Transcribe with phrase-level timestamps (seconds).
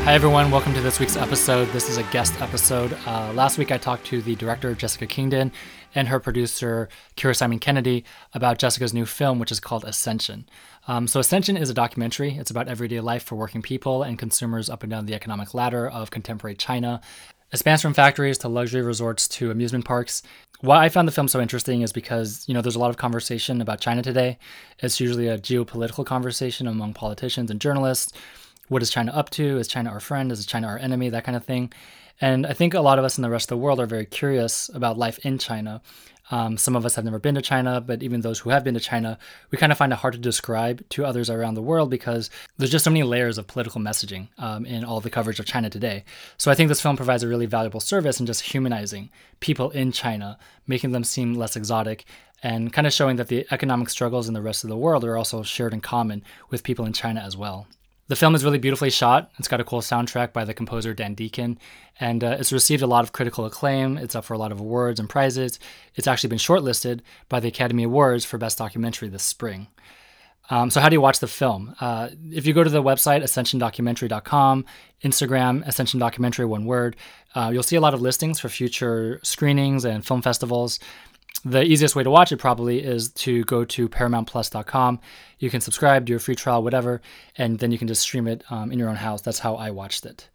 [0.00, 0.50] Hi, everyone.
[0.50, 1.68] Welcome to this week's episode.
[1.68, 2.98] This is a guest episode.
[3.06, 5.52] Uh, last week, I talked to the director, Jessica Kingdon,
[5.94, 8.04] and her producer, Kira Simon Kennedy,
[8.34, 10.48] about Jessica's new film, which is called Ascension.
[10.88, 12.36] Um, so, Ascension is a documentary.
[12.36, 15.88] It's about everyday life for working people and consumers up and down the economic ladder
[15.88, 17.00] of contemporary China.
[17.52, 20.22] It spans from factories to luxury resorts to amusement parks.
[20.62, 22.96] Why I found the film so interesting is because, you know, there's a lot of
[22.96, 24.38] conversation about China today.
[24.78, 28.12] It's usually a geopolitical conversation among politicians and journalists
[28.72, 29.58] what is China up to?
[29.58, 30.32] Is China our friend?
[30.32, 31.10] Is China our enemy?
[31.10, 31.72] That kind of thing.
[32.20, 34.06] And I think a lot of us in the rest of the world are very
[34.06, 35.82] curious about life in China.
[36.30, 38.74] Um, some of us have never been to China, but even those who have been
[38.74, 39.18] to China,
[39.50, 42.70] we kind of find it hard to describe to others around the world because there's
[42.70, 46.04] just so many layers of political messaging um, in all the coverage of China today.
[46.38, 49.10] So I think this film provides a really valuable service in just humanizing
[49.40, 52.06] people in China, making them seem less exotic,
[52.42, 55.18] and kind of showing that the economic struggles in the rest of the world are
[55.18, 57.66] also shared in common with people in China as well.
[58.12, 59.30] The film is really beautifully shot.
[59.38, 61.58] It's got a cool soundtrack by the composer Dan Deacon,
[61.98, 63.96] and uh, it's received a lot of critical acclaim.
[63.96, 65.58] It's up for a lot of awards and prizes.
[65.94, 69.68] It's actually been shortlisted by the Academy Awards for Best Documentary this spring.
[70.50, 71.74] Um, so, how do you watch the film?
[71.80, 74.66] Uh, if you go to the website, ascensiondocumentary.com,
[75.02, 76.96] Instagram, Ascension Documentary, one word,
[77.34, 80.78] uh, you'll see a lot of listings for future screenings and film festivals
[81.44, 85.00] the easiest way to watch it probably is to go to paramountplus.com.
[85.38, 87.00] You can subscribe, do a free trial, whatever,
[87.36, 89.22] and then you can just stream it um, in your own house.
[89.22, 90.28] That's how I watched it.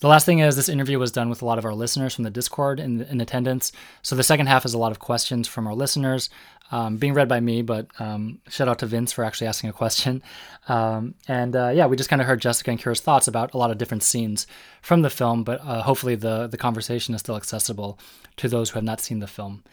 [0.00, 2.22] The last thing is this interview was done with a lot of our listeners from
[2.22, 3.72] the Discord in, in attendance.
[4.02, 6.30] So the second half is a lot of questions from our listeners
[6.70, 9.72] um, being read by me, but um, shout out to Vince for actually asking a
[9.74, 10.22] question.
[10.68, 13.56] Um, and uh, yeah, we just kind of heard Jessica and Kira's thoughts about a
[13.56, 14.46] lot of different scenes
[14.82, 17.98] from the film, but uh, hopefully the, the conversation is still accessible
[18.38, 19.64] to those who have not seen the film.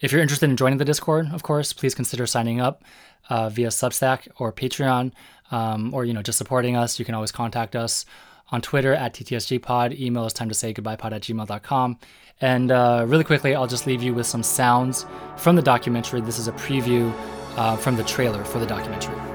[0.00, 2.82] If you're interested in joining the Discord, of course, please consider signing up
[3.28, 5.12] uh, via Substack or Patreon,
[5.50, 6.98] um, or you know just supporting us.
[6.98, 8.04] You can always contact us
[8.50, 9.98] on Twitter at TTSGpod.
[9.98, 11.98] Email is time to say goodbye pod at gmail.com.
[12.40, 16.20] And uh, really quickly, I'll just leave you with some sounds from the documentary.
[16.20, 17.12] This is a preview
[17.56, 19.33] uh, from the trailer for the documentary.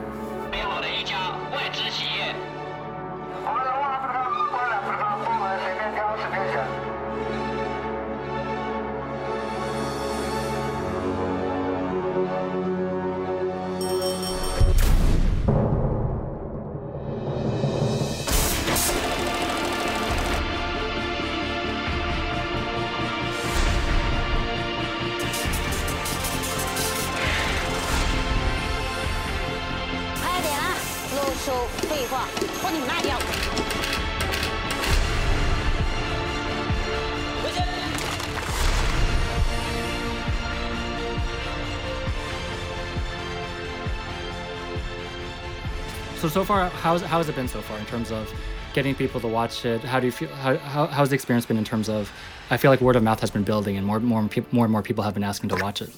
[46.39, 48.33] So far, how's how has it been so far in terms of
[48.73, 49.81] getting people to watch it?
[49.81, 50.29] How do you feel?
[50.29, 52.09] How, how how's the experience been in terms of?
[52.49, 54.21] I feel like word of mouth has been building, and more more
[54.53, 55.89] more and more people have been asking to watch it.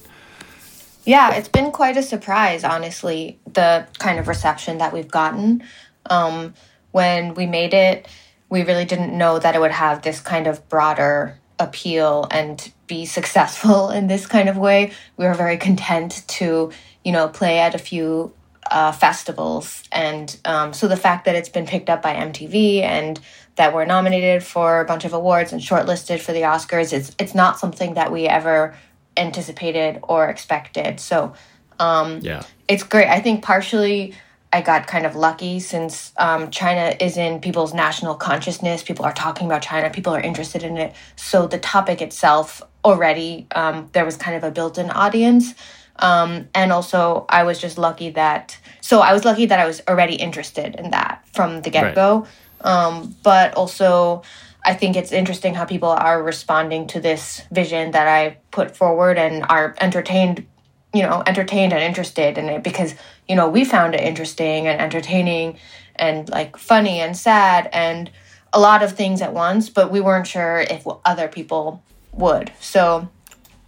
[1.04, 5.62] Yeah, it's been quite a surprise, honestly, the kind of reception that we've gotten.
[6.10, 6.54] Um,
[6.90, 8.08] when we made it,
[8.48, 13.06] we really didn't know that it would have this kind of broader appeal and be
[13.18, 14.90] successful in this kind of way.
[15.16, 16.72] We were very content to,
[17.04, 18.34] you know, play at a few
[18.72, 19.84] uh, festivals.
[19.92, 23.20] And um, so the fact that it's been picked up by MTV and
[23.56, 27.34] that we're nominated for a bunch of awards and shortlisted for the Oscars, it's, it's
[27.34, 28.74] not something that we ever
[29.16, 30.98] anticipated or expected.
[30.98, 31.34] So
[31.78, 33.08] um, yeah, it's great.
[33.08, 34.14] I think partially
[34.52, 38.82] I got kind of lucky since um, China is in people's national consciousness.
[38.82, 39.90] People are talking about China.
[39.90, 40.94] People are interested in it.
[41.16, 45.54] So the topic itself already um, there was kind of a built-in audience.
[45.96, 49.82] Um, and also, I was just lucky that, so I was lucky that I was
[49.88, 52.26] already interested in that from the get go.
[52.64, 52.72] Right.
[52.72, 54.22] Um, but also,
[54.64, 59.18] I think it's interesting how people are responding to this vision that I put forward
[59.18, 60.46] and are entertained,
[60.94, 62.94] you know, entertained and interested in it because,
[63.28, 65.58] you know, we found it interesting and entertaining
[65.96, 68.10] and like funny and sad and
[68.52, 71.82] a lot of things at once, but we weren't sure if other people
[72.12, 72.52] would.
[72.60, 73.08] So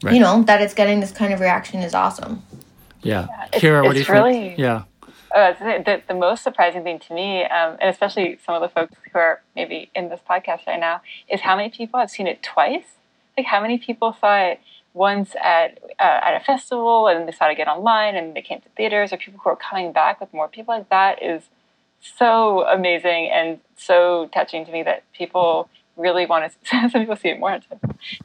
[0.04, 0.14] right.
[0.14, 2.42] you know that it's getting this kind of reaction is awesome
[3.02, 4.84] yeah, yeah Kira, what do you really, think yeah
[5.34, 8.94] uh, the, the most surprising thing to me, um, and especially some of the folks
[9.12, 12.40] who are maybe in this podcast right now, is how many people have seen it
[12.40, 12.84] twice.
[13.36, 14.60] Like how many people saw it
[14.92, 18.60] once at uh, at a festival, and they saw it again online, and they came
[18.60, 20.72] to theaters, or people who are coming back with more people.
[20.72, 21.42] Like that is
[22.00, 27.28] so amazing and so touching to me that people really want to some people see
[27.28, 27.58] it more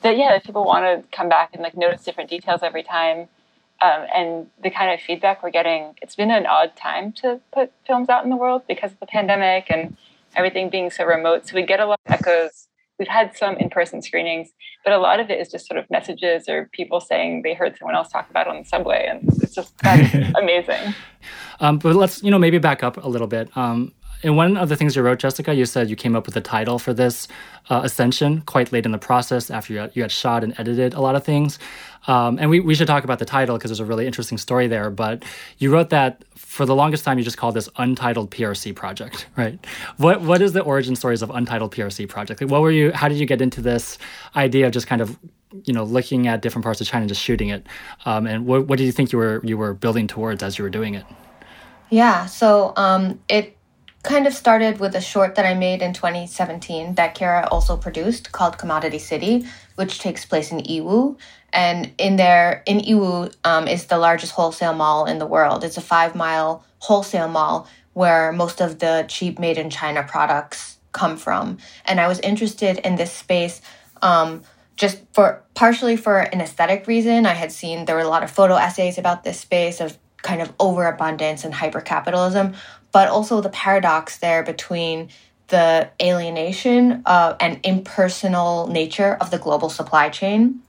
[0.02, 3.28] that yeah that people want to come back and like notice different details every time
[3.82, 7.72] um, and the kind of feedback we're getting it's been an odd time to put
[7.86, 9.96] films out in the world because of the pandemic and
[10.36, 11.48] everything being so remote.
[11.48, 12.68] So we get a lot of echoes.
[12.98, 14.50] We've had some in person screenings,
[14.84, 17.78] but a lot of it is just sort of messages or people saying they heard
[17.78, 19.08] someone else talk about it on the subway.
[19.10, 19.74] And it's just
[20.36, 20.94] amazing.
[21.62, 23.56] Um, but let's, you know, maybe back up a little bit.
[23.56, 26.36] Um, and one of the things you wrote, Jessica, you said you came up with
[26.36, 27.28] a title for this
[27.70, 30.94] uh, Ascension quite late in the process after you had, you had shot and edited
[30.94, 31.58] a lot of things.
[32.08, 34.68] Um, and we, we should talk about the title because there's a really interesting story
[34.68, 34.90] there.
[34.90, 35.24] But
[35.58, 39.64] you wrote that for the longest time, you just called this Untitled PRC Project, right?
[39.98, 42.42] What What is the origin stories of Untitled PRC Project?
[42.42, 42.92] Like, what were you?
[42.92, 43.98] How did you get into this
[44.36, 45.18] idea of just kind of
[45.64, 47.68] you know looking at different parts of China and just shooting it?
[48.06, 50.64] Um, and what what did you think you were you were building towards as you
[50.64, 51.06] were doing it?
[51.92, 53.59] Yeah, so um, it
[54.04, 58.32] kind of started with a short that I made in 2017 that Kira also produced
[58.32, 61.18] called Commodity City, which takes place in Yiwu.
[61.52, 65.64] And in there, in Yiwu um, is the largest wholesale mall in the world.
[65.64, 70.78] It's a five mile wholesale mall where most of the cheap made in China products
[70.92, 71.58] come from.
[71.86, 73.62] And I was interested in this space
[74.02, 74.44] um,
[74.78, 77.26] just for partially for an aesthetic reason.
[77.26, 80.42] I had seen there were a lot of photo essays about this space of kind
[80.42, 82.56] of overabundance and hypercapitalism,
[82.92, 85.10] but also the paradox there between
[85.48, 90.62] the alienation uh, and impersonal nature of the global supply chain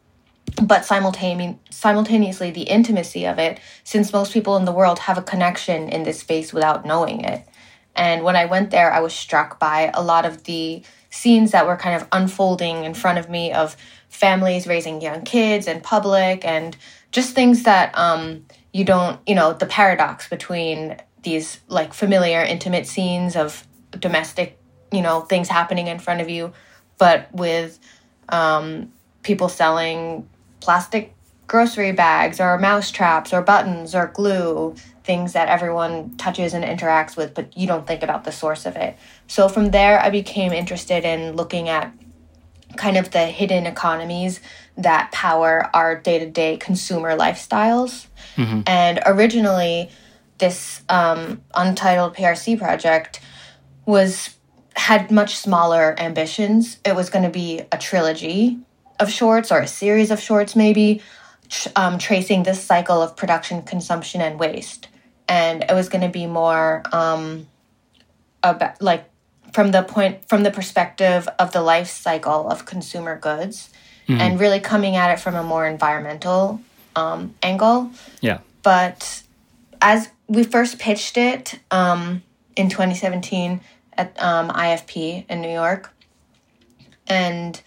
[0.62, 5.88] but simultaneously the intimacy of it since most people in the world have a connection
[5.88, 7.46] in this space without knowing it.
[7.94, 11.66] And when i went there i was struck by a lot of the scenes that
[11.66, 13.76] were kind of unfolding in front of me of
[14.08, 16.76] families raising young kids in public and
[17.10, 22.86] just things that um, you don't you know the paradox between these like familiar intimate
[22.86, 23.66] scenes of
[23.98, 24.58] domestic
[24.92, 26.52] you know things happening in front of you
[26.98, 27.78] but with
[28.28, 30.28] um, people selling
[30.60, 31.14] plastic
[31.46, 37.16] grocery bags or mouse traps or buttons or glue things that everyone touches and interacts
[37.16, 38.96] with but you don't think about the source of it
[39.26, 41.92] so from there i became interested in looking at
[42.76, 44.40] kind of the hidden economies
[44.76, 48.06] that power our day-to-day consumer lifestyles
[48.36, 48.60] mm-hmm.
[48.66, 49.90] and originally
[50.40, 53.20] this um, untitled PRC project
[53.86, 54.36] was
[54.74, 56.78] had much smaller ambitions.
[56.84, 58.58] It was going to be a trilogy
[58.98, 61.02] of shorts or a series of shorts, maybe
[61.76, 64.88] um, tracing this cycle of production, consumption, and waste.
[65.28, 67.46] And it was going to be more um,
[68.42, 69.04] about like
[69.52, 73.70] from the point from the perspective of the life cycle of consumer goods,
[74.08, 74.20] mm-hmm.
[74.20, 76.60] and really coming at it from a more environmental
[76.96, 77.90] um, angle.
[78.20, 78.38] Yeah.
[78.62, 79.22] But
[79.80, 82.22] as we first pitched it um,
[82.54, 83.60] in 2017
[83.94, 85.92] at um, IFP in New York.
[87.08, 87.60] And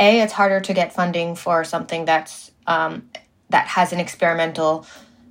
[0.00, 3.08] A, it's harder to get funding for something that's um,
[3.50, 4.84] that has an experimental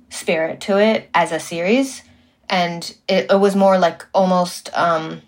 [0.08, 2.02] spirit to it as a series.
[2.48, 5.20] And it, it was more like almost um,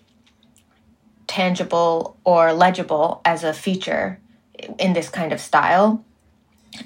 [1.27, 4.19] tangible or legible as a feature
[4.79, 6.03] in this kind of style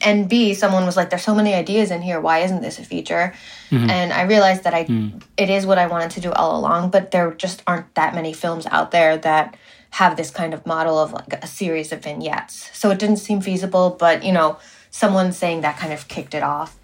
[0.01, 2.19] and B, someone was like, "There's so many ideas in here.
[2.19, 3.33] Why isn't this a feature?"
[3.69, 3.89] Mm-hmm.
[3.89, 5.21] And I realized that I mm.
[5.37, 8.33] it is what I wanted to do all along, but there just aren't that many
[8.33, 9.55] films out there that
[9.91, 12.69] have this kind of model of like a series of vignettes.
[12.73, 14.57] So it didn't seem feasible, but you know,
[14.89, 16.77] someone saying that kind of kicked it off.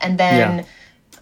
[0.00, 0.64] And then yeah.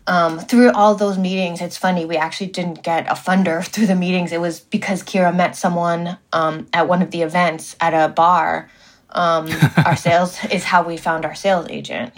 [0.07, 3.97] um, through all those meetings, it's funny we actually didn't get a funder through the
[3.97, 4.33] meetings.
[4.33, 8.71] It was because Kira met someone um, at one of the events at a bar
[9.15, 9.49] um,
[9.85, 12.13] our sales is how we found our sales agent.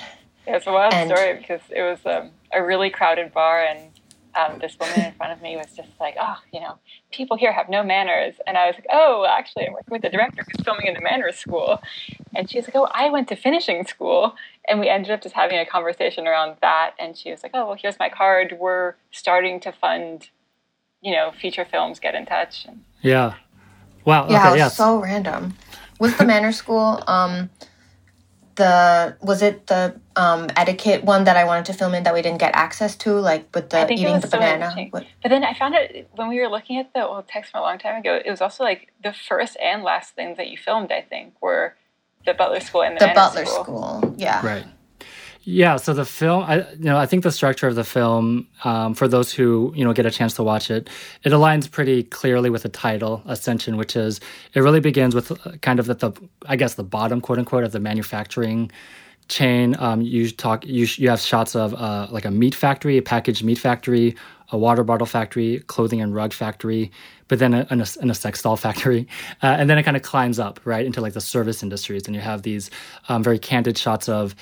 [0.47, 3.91] Yeah, it's a wild and, story because it was um, a really crowded bar, and
[4.35, 6.79] um, this woman in front of me was just like, "Oh, you know,
[7.11, 10.09] people here have no manners," and I was like, "Oh, actually, I'm working with the
[10.09, 11.81] director who's filming in the manners school,"
[12.35, 14.35] and she's like, "Oh, I went to finishing school,"
[14.69, 17.67] and we ended up just having a conversation around that, and she was like, "Oh,
[17.67, 18.57] well, here's my card.
[18.59, 20.29] We're starting to fund,
[21.01, 21.99] you know, feature films.
[21.99, 22.67] Get in touch."
[23.03, 23.35] Yeah.
[24.05, 24.29] Wow.
[24.31, 24.77] Yeah, okay, yes.
[24.77, 25.55] so random
[25.99, 27.51] was the manner school um
[28.57, 32.23] the was it the um etiquette one that I wanted to film in that we
[32.23, 34.75] didn't get access to, like with the eating the banana.
[34.91, 37.63] But then I found out when we were looking at the old text from a
[37.63, 40.91] long time ago, it was also like the first and last things that you filmed.
[40.91, 41.77] I think were
[42.25, 43.65] the Butler School and the, the Butler school.
[43.65, 44.15] school.
[44.17, 44.67] Yeah, right.
[45.49, 48.95] Yeah, so the film, I you know, I think the structure of the film, um,
[48.95, 50.91] for those who you know get a chance to watch it,
[51.23, 54.19] it aligns pretty clearly with the title Ascension, which is
[54.55, 56.11] it really begins with uh, kind of at the,
[56.47, 58.73] I guess the bottom quote unquote of the manufacturing
[59.29, 59.77] chain.
[59.79, 63.45] Um, you talk, you you have shots of uh, like a meat factory, a packaged
[63.45, 64.17] meat factory,
[64.51, 66.91] a water bottle factory, clothing and rug factory,
[67.29, 69.07] but then a, a, a sex doll factory,
[69.45, 72.17] uh, and then it kind of climbs up right into like the service industries, and
[72.17, 72.69] you have these
[73.09, 74.35] um, very candid shots of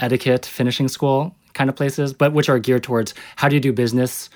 [0.00, 3.72] etiquette finishing school kind of places, but which are geared towards how do you do
[3.72, 4.30] business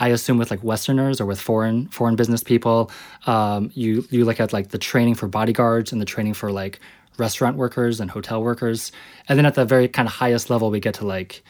[0.00, 2.90] I assume with like Westerners or with foreign foreign business people,
[3.26, 6.80] um, you you look at like the training for bodyguards and the training for like
[7.18, 8.92] restaurant workers and hotel workers,
[9.28, 11.42] and then at the very kind of highest level, we get to like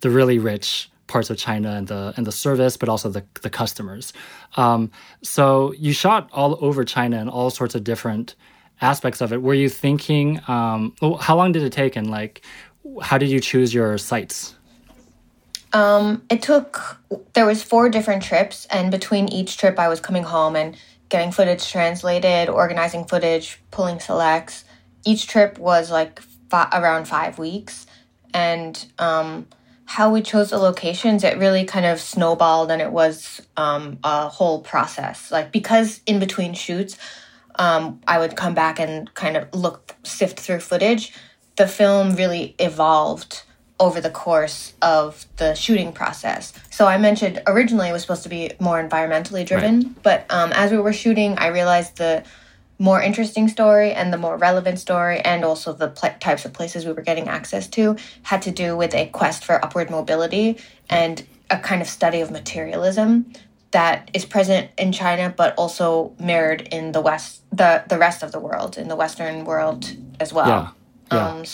[0.00, 3.50] the really rich parts of China and the and the service, but also the the
[3.50, 4.14] customers.
[4.56, 4.90] Um,
[5.22, 8.34] so you shot all over China and all sorts of different
[8.80, 9.42] aspects of it.
[9.42, 10.40] Were you thinking?
[10.48, 12.42] Um, how long did it take, and like,
[13.02, 14.54] how did you choose your sites?
[15.72, 16.98] Um, it took
[17.34, 20.76] there was four different trips, and between each trip, I was coming home and
[21.08, 24.64] getting footage translated, organizing footage, pulling selects.
[25.04, 27.86] Each trip was like fi- around five weeks,
[28.32, 29.46] and um,
[29.84, 34.28] how we chose the locations, it really kind of snowballed, and it was um, a
[34.28, 35.30] whole process.
[35.30, 36.96] Like because in between shoots,
[37.58, 41.12] um, I would come back and kind of look sift through footage.
[41.58, 43.42] The film really evolved
[43.80, 46.52] over the course of the shooting process.
[46.70, 50.02] So I mentioned originally it was supposed to be more environmentally driven, right.
[50.02, 52.24] but um, as we were shooting, I realized the
[52.78, 56.86] more interesting story and the more relevant story, and also the pl- types of places
[56.86, 61.26] we were getting access to, had to do with a quest for upward mobility and
[61.50, 63.32] a kind of study of materialism
[63.72, 68.32] that is present in China, but also mirrored in the West, the the rest of
[68.32, 70.48] the world, in the Western world as well.
[70.48, 70.68] Yeah.
[71.10, 71.28] Yeah.
[71.28, 71.44] Um,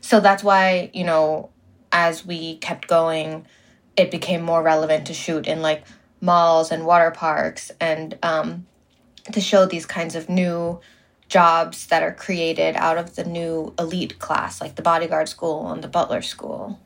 [0.00, 1.50] so that's why you know
[1.92, 3.46] as we kept going,
[3.96, 5.84] it became more relevant to shoot in like
[6.20, 8.66] malls and water parks and um,
[9.32, 10.80] to show these kinds of new
[11.28, 15.82] jobs that are created out of the new elite class, like the bodyguard school and
[15.82, 16.78] the butler school.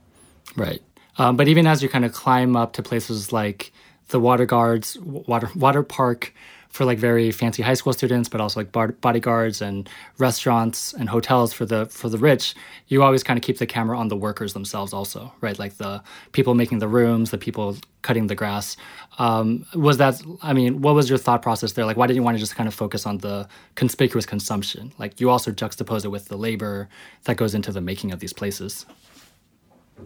[0.57, 0.83] Right.
[1.19, 3.73] Um, but even as you kind of climb up to places like
[4.09, 6.33] the water guards, water water park,
[6.77, 11.09] for like very fancy high school students, but also like bar- bodyguards and restaurants and
[11.09, 12.55] hotels for the for the rich.
[12.89, 15.59] You always kind of keep the camera on the workers themselves, also, right?
[15.59, 16.03] Like the
[16.33, 18.77] people making the rooms, the people cutting the grass.
[19.19, 20.23] Um, was that?
[20.43, 21.87] I mean, what was your thought process there?
[21.87, 24.93] Like, why didn't you want to just kind of focus on the conspicuous consumption?
[24.99, 26.89] Like, you also juxtapose it with the labor
[27.25, 28.87] that goes into the making of these places.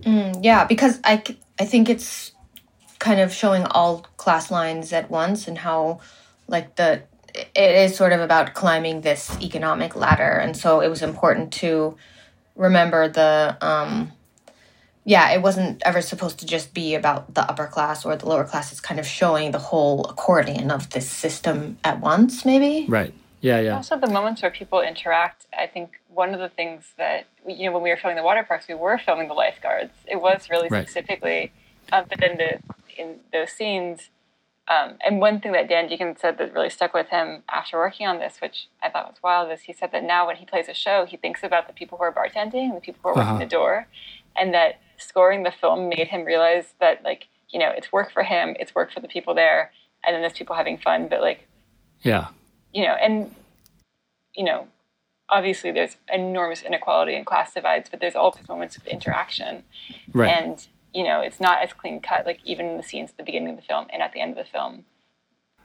[0.03, 1.23] Mm, yeah, because I
[1.59, 2.33] I think it's
[3.01, 6.01] kind of showing all class lines at once and how
[6.51, 7.03] like the
[7.33, 10.33] it is sort of about climbing this economic ladder.
[10.33, 11.97] And so it was important to
[12.57, 14.13] remember the um
[15.05, 18.45] yeah it wasn't ever supposed to just be about the upper class or the lower
[18.45, 18.73] class.
[18.73, 22.87] It's kind of showing the whole accordion of this system at once maybe?
[22.89, 23.15] Right.
[23.41, 23.77] Yeah yeah.
[23.77, 27.73] Also the moments where people interact i think one of the things that you know
[27.73, 29.93] when we were filming the water parks we were filming the lifeguards.
[30.07, 30.87] It was really right.
[30.87, 31.53] specifically
[31.93, 32.59] um, but then the
[33.01, 34.11] in those scenes
[34.71, 38.07] um, and one thing that Dan Deacon said that really stuck with him after working
[38.07, 40.69] on this, which I thought was wild, is he said that now when he plays
[40.69, 43.15] a show, he thinks about the people who are bartending and the people who are
[43.17, 43.39] working uh-huh.
[43.41, 43.89] the door,
[44.37, 48.23] and that scoring the film made him realize that like you know it's work for
[48.23, 49.73] him, it's work for the people there,
[50.07, 51.49] and then there's people having fun, but like
[52.03, 52.29] yeah,
[52.73, 53.35] you know, and
[54.37, 54.69] you know,
[55.29, 59.65] obviously there's enormous inequality and class divides, but there's all these moments of interaction,
[60.13, 63.17] right, and you know, it's not as clean cut, like even in the scenes at
[63.17, 64.85] the beginning of the film and at the end of the film,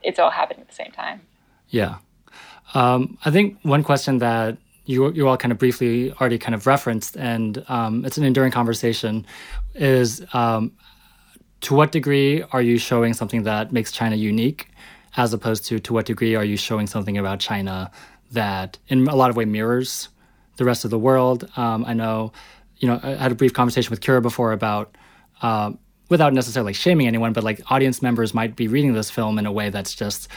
[0.01, 1.21] it's all happening at the same time.
[1.69, 1.95] Yeah.
[2.73, 6.67] Um, I think one question that you, you all kind of briefly already kind of
[6.67, 9.25] referenced, and um, it's an enduring conversation,
[9.73, 10.71] is um,
[11.61, 14.67] to what degree are you showing something that makes China unique,
[15.17, 17.89] as opposed to to what degree are you showing something about China
[18.31, 20.09] that in a lot of way mirrors
[20.57, 21.49] the rest of the world?
[21.55, 22.31] Um, I know,
[22.77, 24.95] you know, I had a brief conversation with Kira before about
[25.45, 25.71] uh,
[26.09, 29.51] without necessarily shaming anyone, but like audience members might be reading this film in a
[29.51, 30.27] way that's just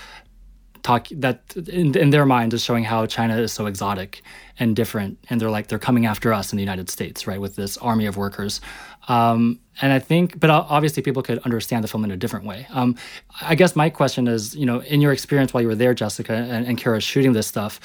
[0.82, 4.22] talk that in, in their mind is showing how China is so exotic
[4.58, 7.56] and different, and they're like they're coming after us in the United States, right, with
[7.56, 8.60] this army of workers.
[9.08, 12.66] Um, and I think, but obviously, people could understand the film in a different way.
[12.70, 12.94] Um,
[13.40, 16.34] I guess my question is, you know, in your experience while you were there, Jessica
[16.34, 17.80] and, and Kira, shooting this stuff,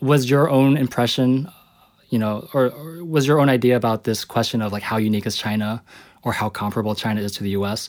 [0.00, 1.48] was your own impression
[2.08, 5.26] you know, or, or, was your own idea about this question of like how unique
[5.26, 5.82] is China
[6.26, 7.88] or how comparable China is to the U.S.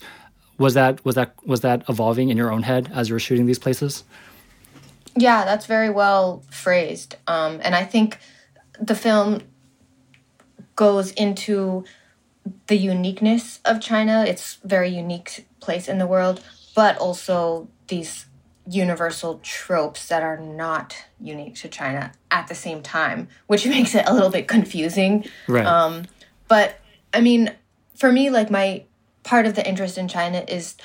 [0.59, 3.47] Was that was that was that evolving in your own head as you were shooting
[3.47, 4.03] these places?
[5.15, 8.19] Yeah, that's very well phrased, um, and I think
[8.79, 9.41] the film
[10.75, 11.83] goes into
[12.67, 14.23] the uniqueness of China.
[14.25, 16.43] It's very unique place in the world,
[16.75, 18.27] but also these
[18.69, 24.03] universal tropes that are not unique to China at the same time, which makes it
[24.05, 25.25] a little bit confusing.
[25.47, 25.65] Right.
[25.65, 26.05] Um,
[26.47, 26.79] but
[27.11, 27.51] I mean,
[27.97, 28.83] for me, like my
[29.23, 30.75] part of the interest in China is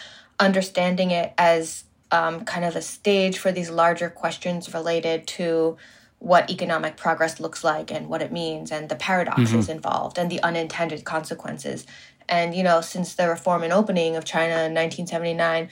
[0.41, 5.77] understanding it as um, kind of a stage for these larger questions related to
[6.19, 9.73] what economic progress looks like and what it means and the paradoxes mm-hmm.
[9.73, 11.87] involved and the unintended consequences
[12.29, 15.69] And, you know, since the reform and opening of China in 1979,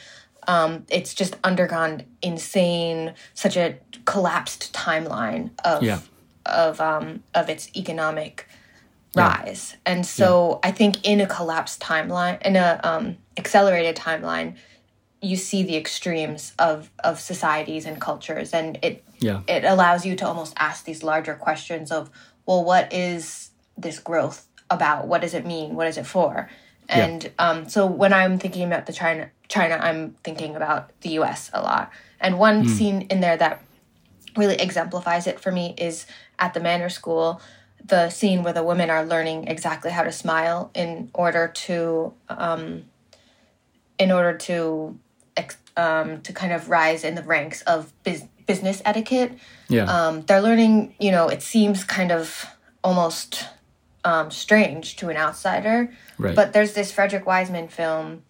[0.49, 6.01] um, it's just undergone insane, such a collapsed timeline of Yeah.
[6.47, 8.49] of um, of its economic
[9.14, 9.76] rise.
[9.85, 14.55] And so I think in a collapsed timeline, in a um, accelerated timeline,
[15.23, 19.40] you see the extremes of of societies and cultures, and it Yeah.
[19.47, 22.11] it allows you to almost ask these larger questions of,
[22.47, 25.07] well, what is this growth about?
[25.09, 25.75] What does it mean?
[25.75, 26.49] What is it for?
[26.88, 31.49] And um, so when I'm thinking about the China, China, I'm thinking about the U.S.
[31.52, 31.93] a lot.
[32.21, 33.62] And one scene in there that
[34.37, 36.07] really exemplifies it for me is
[36.40, 37.40] at the Manner School,
[37.85, 42.85] the scene where the women are learning exactly how to smile in order to, um,
[43.99, 44.99] in order to,
[45.37, 49.33] ex- um, to kind of rise in the ranks of bus- business etiquette
[49.69, 49.85] Yeah.
[49.85, 52.47] um, they're learning you know it seems kind of
[52.83, 53.47] almost
[54.05, 56.35] um, strange to an outsider right.
[56.35, 58.25] but there's this frederick wiseman film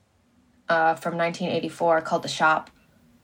[0.69, 2.71] uh, from 1984 called the shop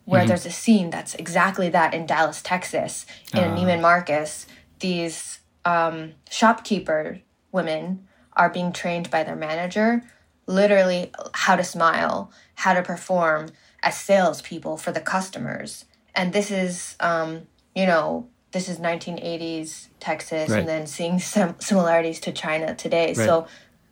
[0.06, 3.04] where there's a scene that's exactly that in dallas texas
[3.34, 4.46] in neiman marcus
[4.78, 7.20] these um, shopkeeper
[7.52, 10.02] women are being trained by their manager
[10.46, 13.48] literally how to smile how to perform
[13.82, 17.30] as salespeople for the customers and this is um,
[17.74, 20.60] you know this is 1980s texas Right.
[20.60, 23.26] and then seeing some similarities to china today Right.
[23.26, 23.46] so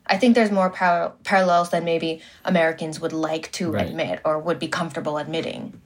[0.07, 3.87] i think there's more par- parallels than maybe americans would like to Right.
[3.87, 5.81] admit or would be comfortable admitting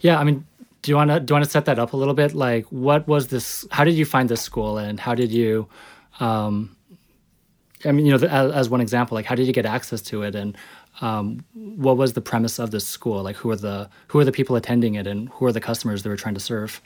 [0.00, 0.44] Yeah, I mean,
[0.82, 2.34] do you want to do you want to set that up a little bit?
[2.34, 3.66] Like, what was this?
[3.70, 5.68] How did you find this school, and how did you?
[6.20, 6.76] Um,
[7.84, 10.22] I mean, you know, as, as one example, like, how did you get access to
[10.22, 10.56] it, and
[11.00, 13.22] um, what was the premise of this school?
[13.22, 16.02] Like, who are the who are the people attending it, and who are the customers
[16.02, 16.80] they were trying to serve?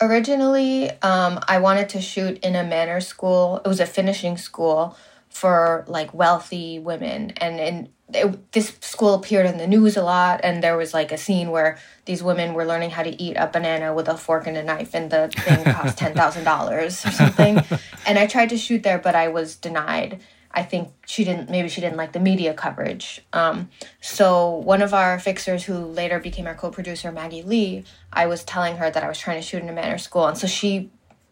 [0.00, 3.60] Originally, um, I wanted to shoot in a manner school.
[3.64, 4.96] It was a finishing school
[5.30, 10.40] for like wealthy women, and and it, this school appeared in the news a lot.
[10.42, 13.46] And there was like a scene where these women were learning how to eat a
[13.46, 17.10] banana with a fork and a knife, and the thing cost ten thousand dollars or
[17.10, 17.60] something.
[18.06, 20.20] And I tried to shoot there, but I was denied.
[20.52, 21.48] I think she didn't.
[21.48, 23.22] Maybe she didn't like the media coverage.
[23.32, 28.42] Um, so one of our fixers, who later became our co-producer, Maggie Lee, I was
[28.42, 30.90] telling her that I was trying to shoot in a manner school, and so she,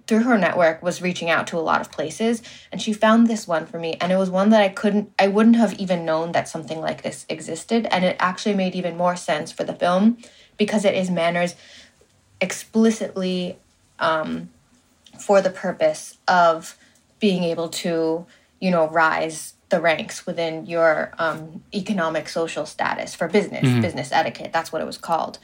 [0.08, 2.42] through her network, was reaching out to a lot of places,
[2.72, 5.28] and she found this one for me, and it was one that I couldn't, I
[5.28, 9.14] wouldn't have even known that something like this existed, and it actually made even more
[9.14, 10.16] sense for the film
[10.56, 11.54] because it is manners
[12.40, 13.58] explicitly
[13.98, 14.48] um,
[15.20, 16.76] for the purpose of
[17.20, 18.24] being able to,
[18.60, 24.52] you know, rise the ranks within your um, economic social status for business, business etiquette.
[24.52, 25.38] That's what it was called.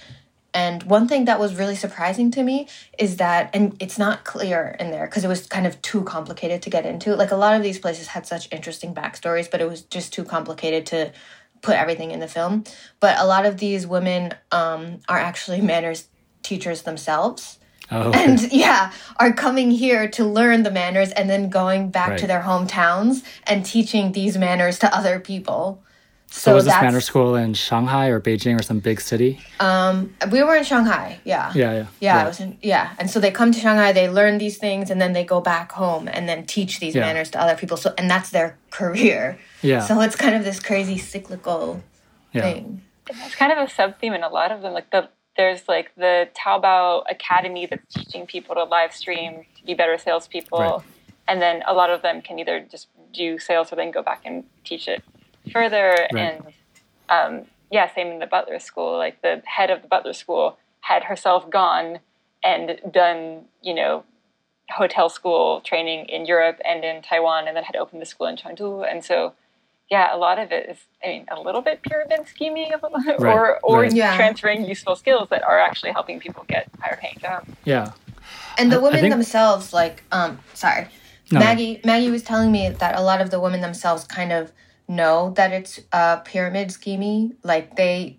[0.54, 4.76] And one thing that was really surprising to me is that, and it's not clear
[4.78, 7.16] in there because it was kind of too complicated to get into.
[7.16, 10.24] Like a lot of these places had such interesting backstories, but it was just too
[10.24, 11.12] complicated to
[11.60, 12.64] put everything in the film.
[13.00, 16.08] But a lot of these women um, are actually manners
[16.42, 17.58] teachers themselves
[17.90, 22.18] Oh, and yeah, are coming here to learn the manners and then going back Right.
[22.20, 25.82] to their hometowns and teaching these manners to other people.
[26.30, 29.40] So was this that's- manner school in Shanghai or Beijing or some big city?
[29.60, 31.20] Um, we were in Shanghai.
[31.24, 31.52] Yeah.
[31.54, 32.24] Yeah, yeah, Yeah, right.
[32.24, 35.00] I was in, yeah, and so they come to Shanghai, they learn these things, and
[35.00, 37.02] then they go back home and then teach these Yeah.
[37.02, 37.76] manners to other people.
[37.76, 39.38] So, and that's their career.
[39.62, 39.80] Yeah.
[39.80, 41.82] So it's kind of this crazy cyclical
[42.32, 42.42] yeah.
[42.42, 42.82] thing.
[43.08, 44.72] It's kind of a sub theme in a lot of them.
[44.72, 49.74] Like the there's like the Taobao Academy that's teaching people to live stream to be
[49.74, 50.80] better salespeople, Right.
[51.28, 54.22] and then a lot of them can either just do sales or then go back
[54.24, 55.02] and teach it
[55.52, 56.08] further.
[56.12, 56.40] Right.
[56.42, 56.44] And
[57.08, 58.96] um, yeah, same in the Butler School.
[58.96, 61.98] Like the head of the Butler School had herself gone
[62.42, 64.04] and done you know
[64.70, 68.36] hotel school training in Europe and in Taiwan, and then had opened the school in
[68.36, 69.34] Chengdu, and so
[69.90, 73.20] yeah, a lot of it is, I mean, a little bit pyramid scheming, of it,
[73.20, 73.92] Right, or or right.
[73.92, 74.16] Yeah.
[74.16, 77.50] transferring useful skills that are actually helping people get higher paying jobs.
[77.64, 77.92] yeah.
[78.56, 80.86] And the I- I women think- themselves, like, um, sorry,
[81.30, 81.38] No.
[81.40, 81.80] Maggie.
[81.84, 84.52] Maggie was telling me that a lot of the women themselves kind of
[84.88, 87.36] know that it's uh, pyramid scheming.
[87.42, 88.18] Like they,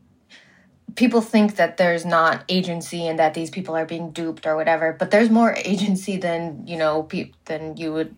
[0.96, 4.94] people think that there's not agency and that these people are being duped or whatever.
[4.94, 8.16] But there's more agency than you know pe- than you would,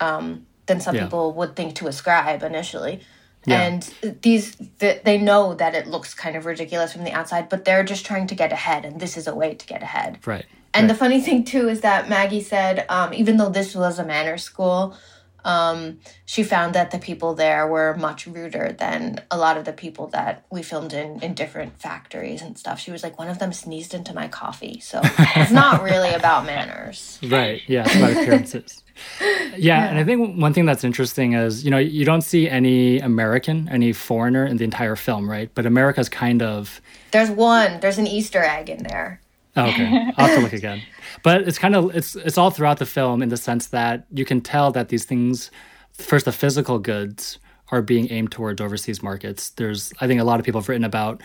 [0.00, 1.04] um, than some Yeah.
[1.04, 3.00] people would think to ascribe initially.
[3.46, 3.60] Yeah.
[3.60, 3.82] And
[4.22, 7.84] these, th- they know that it looks kind of ridiculous from the outside, but they're
[7.84, 10.18] just trying to get ahead, and this is a way to get ahead.
[10.24, 10.46] Right.
[10.72, 10.88] And right.
[10.88, 14.38] the funny thing too is that Maggie said, um, even though this was a manner
[14.38, 14.96] school,
[15.44, 19.72] um, she found that the people there were much ruder than a lot of the
[19.72, 22.80] people that we filmed in in different factories and stuff.
[22.80, 26.46] She was like, one of them sneezed into my coffee, so it's not really about
[26.46, 27.18] manners.
[27.22, 27.62] Right.
[27.66, 28.82] Yeah, it's about appearances.
[29.20, 32.48] Yeah, yeah, and I think one thing that's interesting is you know you don't see
[32.48, 35.50] any American, any foreigner in the entire film, right?
[35.52, 36.80] But America's kind of
[37.10, 37.80] there's one.
[37.80, 39.20] There's an Easter egg in there.
[39.56, 40.82] Oh, okay, I'll have to look again.
[41.22, 44.24] But it's kind of it's it's all throughout the film in the sense that you
[44.24, 45.50] can tell that these things,
[45.92, 47.38] first the physical goods
[47.70, 49.50] are being aimed towards overseas markets.
[49.50, 51.22] There's I think a lot of people have written about.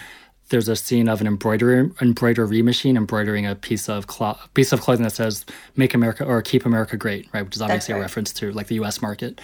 [0.50, 4.82] There's a scene of an embroidery embroidery machine embroidering a piece of cloth, piece of
[4.82, 7.44] clothing that says "Make America" or "Keep America Great," right?
[7.44, 8.00] Which is obviously right.
[8.00, 9.02] a reference to like the U.S.
[9.02, 9.42] market.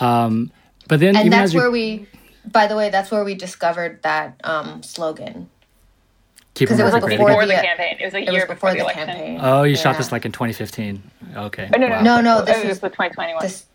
[0.00, 0.50] Um,
[0.88, 2.06] but then, and that's where we.
[2.44, 5.48] By the way, that's where we discovered that um, slogan
[6.54, 7.96] because it was like before the, campaign.
[8.00, 9.06] It was a year before, before, the, election.
[9.06, 9.38] campaign.
[9.40, 9.80] Oh, you yeah.
[9.80, 11.02] shot this like in 2015.
[11.36, 11.70] Okay.
[11.74, 12.02] Oh, no, no, wow.
[12.02, 12.44] no, no.
[12.44, 13.42] This oh, was the 2021.
[13.42, 13.66] This,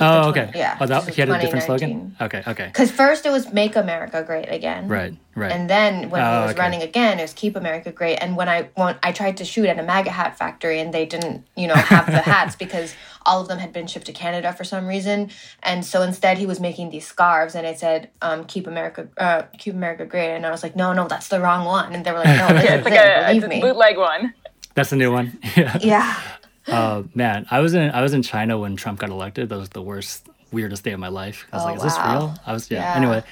[0.00, 0.50] Oh, okay.
[0.54, 0.76] Yeah.
[0.80, 2.16] Oh, that, he had a different slogan.
[2.20, 2.66] Okay, okay.
[2.66, 5.52] Because first it was "Make America Great Again." Right, right.
[5.52, 6.60] And then when oh, he was okay.
[6.60, 9.66] running again, it was "Keep America Great." And when I when I tried to shoot
[9.66, 12.94] at a MAGA hat factory, and they didn't, you know, have the hats because
[13.26, 15.30] all of them had been shipped to Canada for some reason,
[15.62, 19.42] and so instead he was making these scarves, and it said um, "Keep America, uh,
[19.58, 22.12] Keep America Great," and I was like, "No, no, that's the wrong one," and they
[22.12, 24.34] were like, "No, this yeah, is like it, a, believe me." bootleg one.
[24.74, 25.38] That's the new one.
[25.56, 25.78] yeah.
[25.80, 26.20] Yeah.
[26.72, 29.48] Uh, man, I was in I was in China when Trump got elected.
[29.48, 31.46] That was the worst weirdest day of my life.
[31.52, 31.88] I was oh, like, is wow.
[31.88, 32.34] this real?
[32.46, 32.78] I was, yeah.
[32.78, 32.96] yeah.
[32.96, 33.24] Anyway,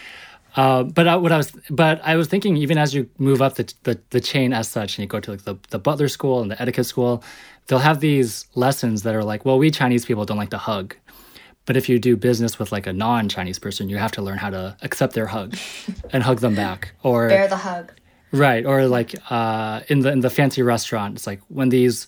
[0.56, 3.54] uh, but I, what I was, but I was thinking, even as you move up
[3.54, 6.42] the, the, the chain as such, and you go to like the, the butler school
[6.42, 7.22] and the etiquette school,
[7.66, 10.96] they'll have these lessons that are like, well, we Chinese people don't like to hug.
[11.66, 14.50] But if you do business with like a non-Chinese person, you have to learn how
[14.50, 15.56] to accept their hug
[16.12, 17.92] and hug them back, or bear the hug.
[18.32, 22.06] Right, or like uh, in the in the fancy restaurant, it's like when these,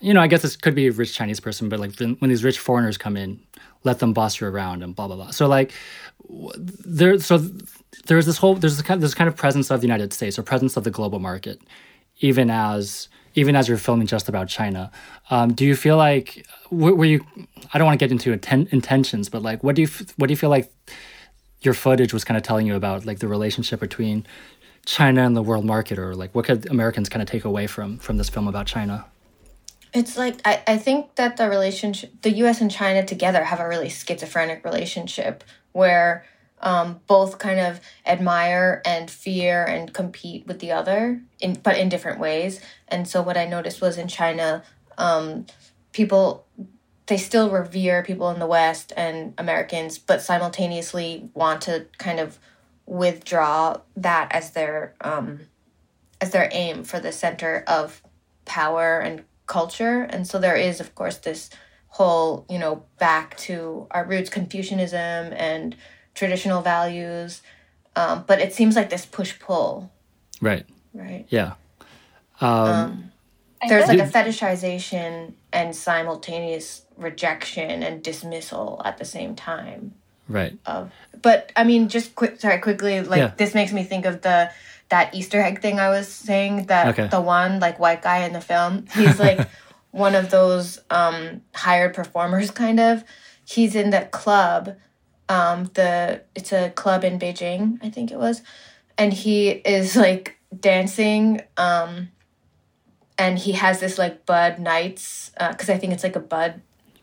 [0.00, 2.42] you know, I guess this could be a rich Chinese person, but like when these
[2.42, 3.40] rich foreigners come in,
[3.84, 5.30] let them boss you around and blah blah blah.
[5.30, 5.72] So like
[6.84, 7.38] there so
[8.06, 10.38] there's this whole there's this kind of, this kind of presence of the United States
[10.38, 11.60] or presence of the global market,
[12.20, 14.90] even as even as you're filming just about China.
[15.30, 17.24] Um, do you feel like were you?
[17.72, 20.32] I don't want to get into inten- intentions, but like what do you what do
[20.32, 20.72] you feel like
[21.60, 24.26] your footage was kind of telling you about like the relationship between
[24.86, 27.98] China and the world market, or like what could Americans kind of take away from
[27.98, 29.04] from this film about China?
[29.92, 33.68] It's like I, I think that the relationship the US and China together have a
[33.68, 36.24] really schizophrenic relationship where
[36.62, 41.88] um, both kind of admire and fear and compete with the other in but in
[41.88, 42.60] different ways.
[42.88, 44.62] And so what I noticed was in China,
[44.98, 45.46] um,
[45.92, 46.46] people
[47.06, 52.38] they still revere people in the West and Americans, but simultaneously want to kind of
[52.86, 55.40] withdraw that as their um,
[56.20, 58.02] as their aim for the center of
[58.44, 60.06] power and culture.
[60.08, 61.50] And so there is, of course, this
[61.88, 65.76] whole, you know, back to our roots, Confucianism and
[66.14, 67.42] traditional values.
[67.96, 69.90] Um, but it seems like this push pull.
[70.40, 70.64] Right.
[70.94, 71.26] Right.
[71.28, 71.54] Yeah.
[72.40, 73.12] Um, um,
[73.68, 79.94] there's like a fetishization and simultaneous rejection and dismissal at the same time.
[80.28, 80.56] Right.
[80.64, 83.32] Of, but I mean, just quick, sorry, quickly, like yeah.
[83.36, 84.50] this makes me think of the
[84.90, 87.06] that Easter egg thing I was saying that okay.
[87.08, 89.48] the one like white guy in the film, he's like
[89.90, 93.02] one of those um hired performers kind of.
[93.44, 94.76] He's in that club.
[95.28, 98.42] Um the it's a club in Beijing, I think it was.
[98.98, 102.10] And he is like dancing um
[103.16, 106.60] and he has this like Bud Nights uh, cuz I think it's like a Bud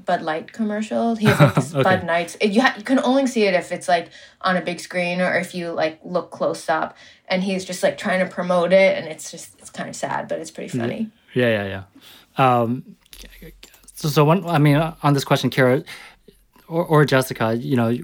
[0.08, 1.16] Bud Light commercial.
[1.16, 1.84] He has like this okay.
[1.84, 2.36] Bud Nights.
[2.42, 4.10] you ha- you can only see it if it's like
[4.42, 6.98] on a big screen or if you like look close up.
[7.28, 10.30] And he's just like trying to promote it, and it's just it's kind of sad,
[10.30, 11.12] but it's pretty funny.
[11.34, 11.84] Yeah, yeah,
[12.38, 12.62] yeah.
[12.62, 12.96] Um,
[13.94, 15.86] so, so one, I mean, on this question, Kira
[16.68, 17.96] or, or Jessica, you know,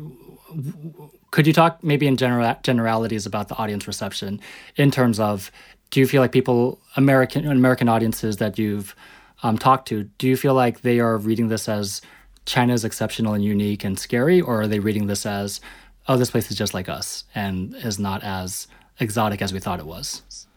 [1.31, 4.39] could you talk maybe in general generalities about the audience reception
[4.75, 5.51] in terms of
[5.89, 8.95] do you feel like people American American audiences that you've
[9.43, 12.01] um, talk to, do you feel like they are reading this as
[12.45, 15.62] China is exceptional and unique and scary, or are they reading this as,
[16.08, 18.67] oh, this place is just like us and is not as
[18.99, 20.47] exotic as we thought it was?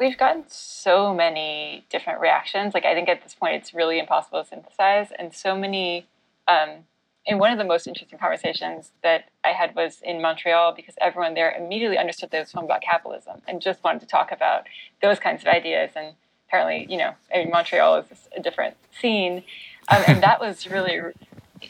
[0.00, 2.74] We've gotten so many different reactions.
[2.74, 5.12] Like, I think at this point it's really impossible to synthesize.
[5.16, 6.06] And so many,
[6.48, 6.84] um,
[7.24, 11.34] and one of the most interesting conversations that I had was in Montreal because everyone
[11.34, 14.66] there immediately understood that it was film about capitalism and just wanted to talk about
[15.02, 15.92] those kinds of ideas.
[15.94, 16.14] And
[16.50, 19.44] apparently, you know, I mean, Montreal is a different scene.
[19.88, 21.00] Um, and that was really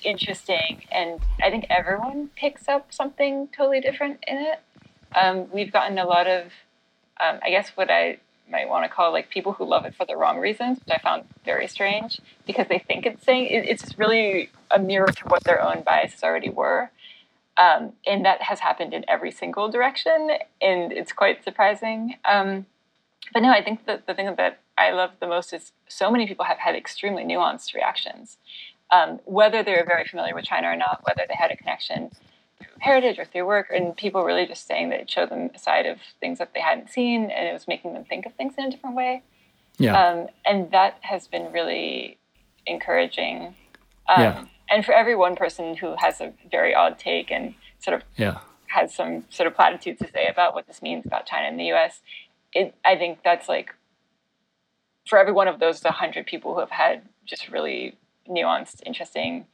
[0.02, 0.82] interesting.
[0.90, 4.60] And I think everyone picks up something totally different in it.
[5.14, 6.44] Um, we've gotten a lot of,
[7.20, 8.18] um, I guess, what I
[8.50, 10.98] might want to call like people who love it for the wrong reasons, which I
[10.98, 15.44] found very strange because they think it's saying it, it's really a mirror to what
[15.44, 16.90] their own biases already were.
[17.56, 20.30] Um, and that has happened in every single direction,
[20.62, 22.16] and it's quite surprising.
[22.24, 22.64] Um,
[23.32, 26.26] but no, I think that the thing that I love the most is so many
[26.26, 28.38] people have had extremely nuanced reactions.
[28.90, 32.10] Um, whether they were very familiar with China or not, whether they had a connection
[32.58, 35.58] through heritage or through work, and people really just saying that it showed them a
[35.58, 38.54] side of things that they hadn't seen, and it was making them think of things
[38.58, 39.22] in a different way.
[39.78, 40.00] Yeah.
[40.00, 42.18] Um, and that has been really
[42.66, 43.54] encouraging.
[44.08, 44.44] Um, Yeah.
[44.72, 48.38] And for every one person who has a very odd take and sort of yeah.
[48.68, 51.64] has some sort of platitudes to say about what this means about China and the
[51.66, 52.00] U.S.,
[52.52, 53.74] it, I think that's like
[55.10, 59.44] for every one of those, the hundred people who have had just really nuanced, interesting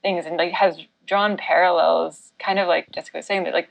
[0.00, 3.68] things, and like has drawn parallels, kind of like Jessica was saying that like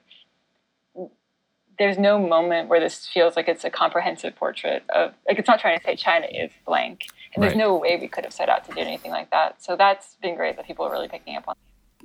[1.79, 5.59] there's no moment where this feels like it's a comprehensive portrait of like it's not
[5.59, 8.65] trying to say China is blank, and there's no way we could have set out
[8.65, 9.63] to do anything like that.
[9.63, 11.55] So that's been great that people are really picking up on.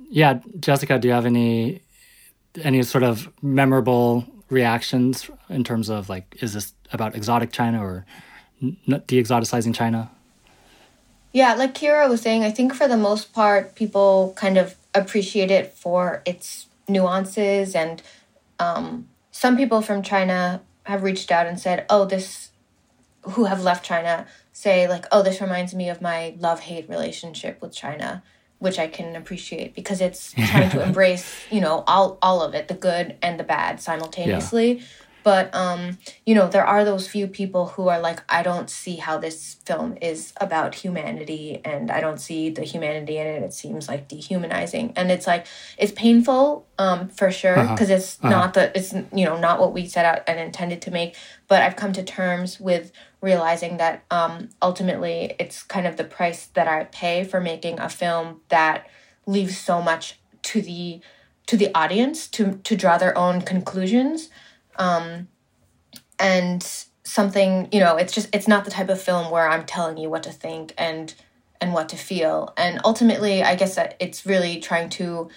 [0.09, 1.81] Yeah, Jessica, do you have any
[2.63, 8.05] any sort of memorable reactions in terms of like, is this about exotic China or
[8.61, 10.11] de-exoticizing China?
[11.33, 15.51] Yeah, like Kira was saying, I think for the most part, people kind of appreciate
[15.51, 17.75] it for its nuances.
[17.75, 18.01] And
[18.59, 22.51] um, some people from China have reached out and said, oh, this,
[23.21, 27.61] who have left China, say, like, oh, this reminds me of my love hate relationship
[27.61, 28.23] with China,
[28.59, 32.67] which I can appreciate because it's trying to embrace, you know, all, all of it,
[32.67, 34.81] the good and the bad simultaneously.
[35.27, 38.95] But um, you know, there are those few people who are like, I don't see
[38.95, 43.43] how this film is about humanity, and I don't see the humanity in it.
[43.43, 45.45] It seems like dehumanizing, and it's like
[45.77, 47.73] it's painful, um, for sure, Uh-huh.
[47.73, 48.29] because it's Uh-huh.
[48.29, 51.11] not the it's you know not what we set out and intended to make.
[51.49, 56.41] But I've come to terms with realizing that um, ultimately it's kind of the price
[56.53, 58.87] that I pay for making a film that
[59.25, 60.05] leaves so much
[60.43, 61.01] to the
[61.47, 64.29] to the audience to to draw their own conclusions
[64.77, 65.27] um,
[66.19, 69.97] and something you know it's just it's not the type of film where i'm telling
[69.97, 71.13] you what to think and
[71.59, 72.53] and what to feel.
[72.57, 75.29] And ultimately i guess that it's really trying to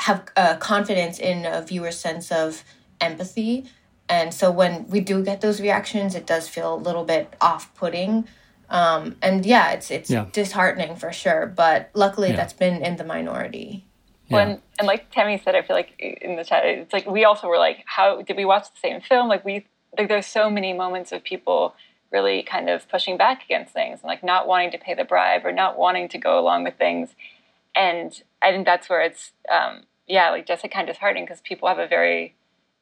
[0.00, 2.64] have uh, confidence in a viewer's sense of
[3.00, 3.64] empathy.
[4.08, 8.26] And so when we do get those reactions it does feel a little bit off-putting.
[8.68, 10.26] Um, and yeah it's it's Yeah.
[10.32, 11.46] disheartening for sure.
[11.46, 12.36] But luckily Yeah.
[12.36, 13.86] that's been in the minority
[14.28, 14.36] Yeah.
[14.36, 17.48] When and like Tammy said, I feel like in the chat, it's like we also
[17.48, 19.28] were like, how did we watch the same film?
[19.28, 19.66] Like we
[19.98, 21.74] like there's so many moments of people
[22.10, 25.44] really kind of pushing back against things and like not wanting to pay the bribe
[25.44, 27.10] or not wanting to go along with things.
[27.74, 31.68] And I think that's where it's um, yeah, like just kind of disheartening because people
[31.68, 32.34] have a very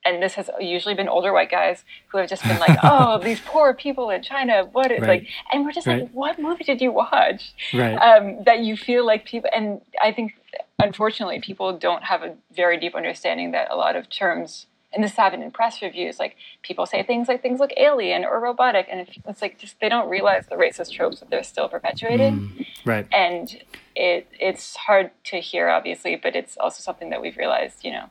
[0.05, 3.41] and this has usually been older white guys who have just been like, "Oh, these
[3.45, 5.09] poor people in China, what is Right.
[5.09, 6.03] like?" And we're just Right.
[6.03, 7.95] like, "What movie did you watch?" Right.
[7.97, 10.33] um, that you feel like people, and I think
[10.81, 15.13] unfortunately people don't have a very deep understanding that a lot of terms, and this
[15.17, 19.07] happened in press reviews, like people say things like things look alien or robotic, and
[19.29, 23.07] it's like just they don't realize the racist tropes that they're still perpetuating, Mm, right.
[23.13, 23.63] and
[23.95, 28.11] it it's hard to hear obviously, but it's also something that we've realized, you know,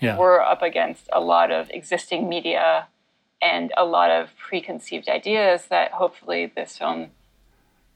[0.00, 0.16] Yeah.
[0.16, 2.86] we're up against a lot of existing media
[3.42, 7.10] and a lot of preconceived ideas that hopefully this film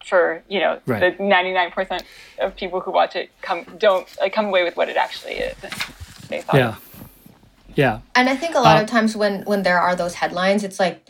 [0.04, 1.16] for you know Right.
[1.16, 2.02] the 99%
[2.40, 5.54] of people who watch it come don't like come away with what it actually is
[6.28, 6.74] they thought Yeah.
[7.74, 8.00] Yeah.
[8.14, 10.78] And I think a lot Uh, of times when when there are those headlines, it's
[10.78, 11.06] like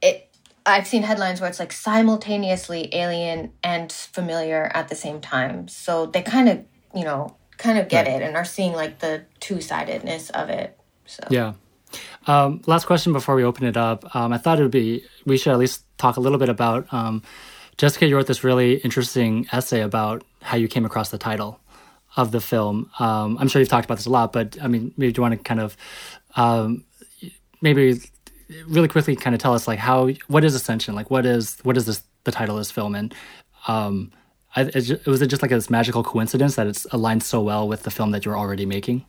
[0.00, 0.28] it.
[0.64, 5.68] I've seen headlines where it's like simultaneously alien and familiar at the same time.
[5.68, 8.20] So they kind of you know kind of get Right.
[8.20, 10.76] it and are seeing like the two sidedness of it.
[11.06, 11.52] So Yeah.
[12.26, 14.14] Um, last question before we open it up.
[14.16, 16.92] Um, I thought it would be we should at least talk a little bit about
[16.92, 17.22] um,
[17.76, 18.06] Jessica.
[18.06, 21.60] You wrote this really interesting essay about how you came across the title
[22.16, 22.90] of the film.
[22.98, 25.22] Um, I'm sure you've talked about this a lot, but I mean, maybe do you
[25.22, 25.76] want to kind of
[26.36, 26.84] um,
[27.60, 28.00] maybe
[28.66, 30.94] really quickly kind of tell us like how what is Ascension?
[30.94, 33.14] Like what is what is this the title of this film and
[33.68, 34.12] um,
[34.54, 37.66] I, it, ju- was it just like this magical coincidence that it's aligned so well
[37.66, 39.04] with the film that you're already making?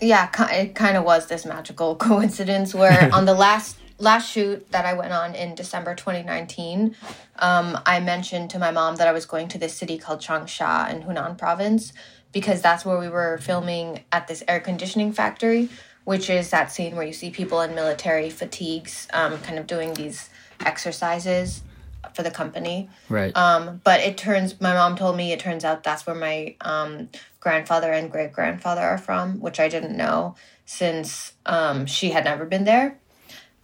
[0.00, 4.84] yeah, it kind of was this magical coincidence where on the last last shoot that
[4.84, 6.96] I went on in December 2019,
[7.38, 10.92] um, I mentioned to my mom that I was going to this city called Changsha
[10.92, 11.92] in Hunan province
[12.32, 15.68] because that's where we were filming at this air conditioning factory,
[16.02, 19.94] which is that scene where you see people in military fatigues, um, kind of doing
[19.94, 20.28] these
[20.66, 21.62] exercises
[22.12, 22.88] for the company.
[23.08, 23.36] Right.
[23.36, 27.08] Um, but it turns, my mom told me it turns out that's where my um,
[27.40, 30.34] grandfather and great grandfather are from, which I didn't know
[30.66, 32.98] since um, she had never been there.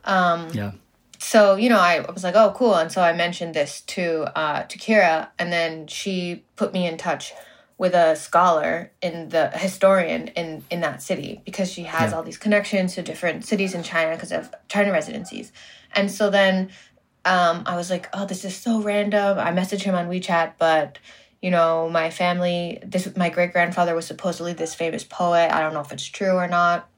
[0.04, 0.72] Um, yeah.
[1.18, 4.62] so you know, I was like, oh, cool, and so I mentioned this to uh,
[4.64, 7.32] to Kira, and then she put me in touch
[7.76, 12.16] with a scholar in the historian in in that city because she has Yeah.
[12.16, 15.52] all these connections to different cities in China because of China residencies,
[15.94, 16.70] and so then
[17.24, 19.38] um, I was like, oh, this is so random.
[19.38, 20.98] I messaged him on WeChat, but
[21.42, 25.50] you know, my family, this my great grandfather was supposedly this famous poet.
[25.52, 26.88] I don't know if it's true or not.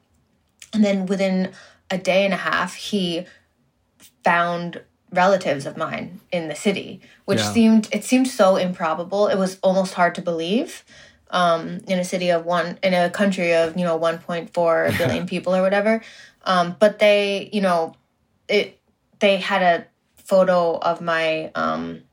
[0.73, 1.51] And then within
[1.89, 3.25] a day and a half, he
[4.23, 4.81] found
[5.11, 7.51] relatives of mine in the city, which Yeah.
[7.53, 9.27] seemed it seemed so improbable.
[9.27, 10.83] It was almost hard to believe.
[11.29, 15.55] Um, in a city of one, in a country of you know 1.4 billion people
[15.55, 16.03] or whatever,
[16.43, 17.95] um, but they, you know,
[18.47, 18.79] it
[19.19, 19.87] they had a
[20.23, 22.03] photo of my um,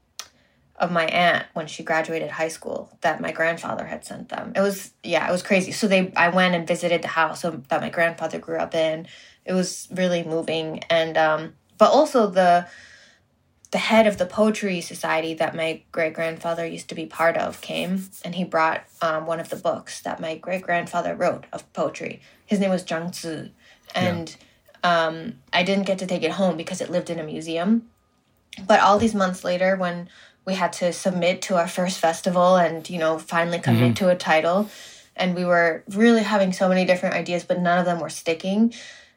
[0.77, 4.53] of my aunt when she graduated high school that my grandfather had sent them.
[4.57, 5.73] It was yeah, it was crazy.
[5.73, 9.07] So they I went and visited the house that my grandfather grew up in.
[9.45, 12.67] It was really moving and um but also the
[13.71, 17.61] the head of the poetry society that my great grandfather used to be part of
[17.61, 21.73] came and he brought um, one of the books that my great grandfather wrote of
[21.73, 22.21] poetry.
[22.47, 23.53] His name was Zhang Zi.
[23.95, 24.37] And
[24.83, 27.89] um, I didn't get to take it home because it lived in a museum.
[28.67, 30.09] But all these months later, when
[30.47, 34.17] we had to submit to our first festival and, you know, finally commit to a
[34.17, 34.69] title,
[35.17, 38.73] and we were really having so many different ideas, but none of them were sticking.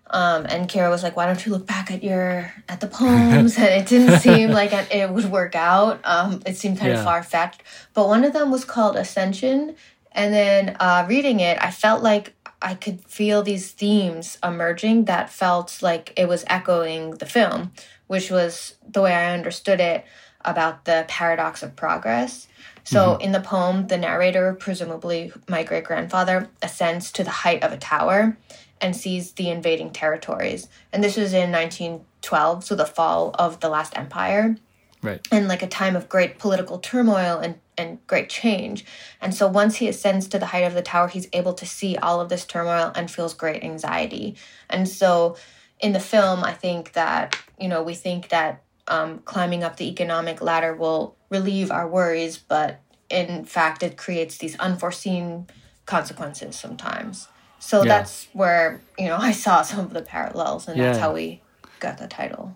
[0.10, 3.58] Um, and Kira was like, "Why don't you look back at your at the poems?"
[3.64, 6.02] and it didn't seem like it it would work out.
[6.04, 7.00] Um, it seemed kind Yeah.
[7.00, 7.64] of far fetched.
[7.94, 9.76] But one of them was called Ascension,
[10.12, 15.30] and then uh, reading it, I felt like I could feel these themes emerging that
[15.30, 17.72] felt like it was echoing the film,
[18.14, 20.06] which was the way I understood it
[20.46, 22.48] about the paradox of progress.
[22.84, 23.22] So mm-hmm.
[23.22, 27.78] in the poem, the narrator, presumably my great grandfather, ascends to the height of a
[27.78, 28.38] tower
[28.80, 30.68] and sees the invading territories.
[30.92, 34.58] And this was in 1912, so the fall of the last empire
[35.02, 35.28] Right.
[35.32, 38.86] and like a time of great political turmoil and, and great change.
[39.22, 41.98] And so once he ascends to the height of the tower, he's able to see
[41.98, 44.36] all of this turmoil and feels great anxiety.
[44.70, 45.36] And so
[45.84, 49.90] in the film, I think that, you know, we think that um, climbing up the
[49.90, 55.46] economic ladder will relieve our worries, but in fact, it creates these unforeseen
[55.86, 57.28] consequences sometimes.
[57.60, 57.90] So Yeah.
[57.90, 61.42] that's where, you know, I saw some of the parallels, and that's how we
[61.82, 62.56] got the title.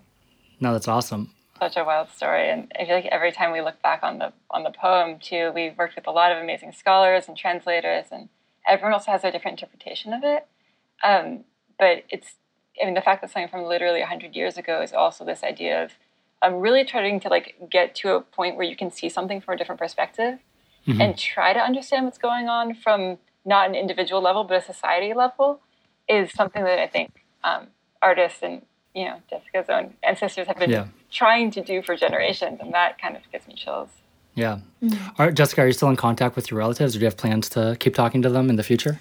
[0.62, 1.34] No, that's awesome.
[1.60, 4.32] such a wild story and i feel like every time we look back on the
[4.52, 8.30] on the poem too we've worked with a lot of amazing scholars and translators and
[8.68, 10.46] everyone also has a different interpretation of it
[11.04, 11.44] um,
[11.80, 12.36] but it's
[12.82, 15.84] i mean the fact that something from literally 100 years ago is also this idea
[15.84, 15.92] of
[16.42, 19.56] um, really trying to like get to a point where you can see something from
[19.56, 20.40] a different perspective
[21.02, 25.14] and try to understand what's going on from not an individual level but a society
[25.14, 25.60] level
[26.08, 27.12] is something that i think
[27.44, 27.68] um,
[28.02, 28.62] artists and
[28.96, 30.86] you know jessica's own ancestors have been Yeah.
[31.12, 33.90] trying to do for generations and that kind of gives me chills
[34.36, 34.60] Yeah.
[35.18, 37.50] Are, Jessica, are you still in contact with your relatives, or do you have plans
[37.50, 39.00] to keep talking to them in the future?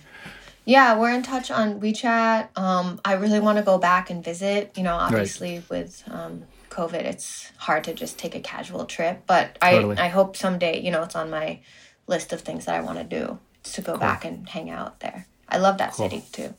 [0.66, 2.58] Yeah, we're in touch on WeChat.
[2.58, 4.72] Um, I really want to go back and visit.
[4.76, 9.22] You know, obviously with um, COVID, it's hard to just take a casual trip.
[9.28, 9.96] But Totally.
[9.96, 11.60] I, I hope someday, you know, it's on my
[12.08, 13.38] list of things that I want to do
[13.74, 15.26] to go back and hang out there.
[15.48, 16.52] I love that city too.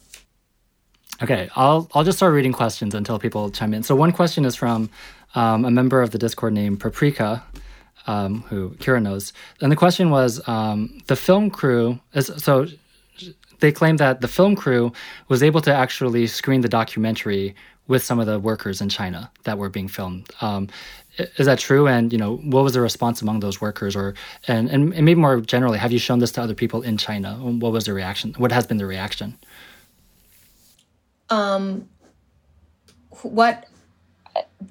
[1.22, 3.84] Okay, I'll I'll just start reading questions until people chime in.
[3.84, 4.90] So one question is from
[5.36, 7.44] um, a member of the Discord named Paprika,
[8.06, 12.68] um, who Kira knows, and the question was um, the film crew is so
[13.60, 14.92] they claim that the film crew
[15.28, 17.56] was able to actually screen the documentary
[17.88, 20.30] with some of the workers in China that were being filmed.
[20.42, 20.68] Um,
[21.38, 21.88] is that true?
[21.88, 23.96] And you know, what was the response among those workers?
[23.96, 24.14] Or
[24.48, 27.36] and, and and maybe more generally, have you shown this to other people in China?
[27.36, 28.34] What was the reaction?
[28.38, 29.38] What has been the reaction?
[31.30, 31.88] Um,
[33.24, 33.66] what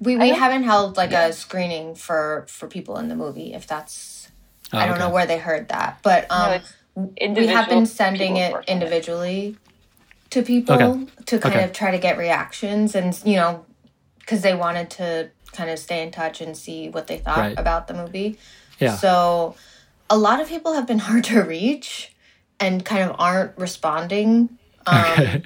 [0.01, 3.53] we we don't- haven't held like a screening for for people in the movie.
[3.55, 4.29] If that's
[4.72, 5.05] Oh, I don't okay.
[5.05, 8.76] know where they heard that, but um, no, it's we have been sending it working
[8.76, 9.56] on individually
[10.30, 11.06] to people Okay.
[11.26, 11.64] to kind Okay.
[11.64, 13.66] of try to get reactions and you know
[14.18, 17.59] because they wanted to kind of stay in touch and see what they thought Right.
[17.59, 18.38] about the movie
[18.78, 18.96] Yeah.
[18.96, 19.56] so
[20.11, 22.14] a lot of people have been hard to reach
[22.59, 25.42] and kind of aren't responding um,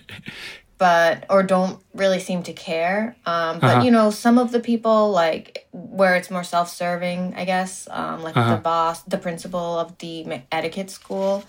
[0.80, 3.84] but or don't really seem to care um, but Uh-huh.
[3.84, 8.36] you know some of the people like where it's more self-serving i guess um, like
[8.36, 8.54] Uh-huh.
[8.56, 10.14] the boss the principal of the
[10.50, 11.44] etiquette school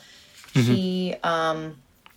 [0.53, 0.73] Mm-hmm.
[0.73, 1.59] he um,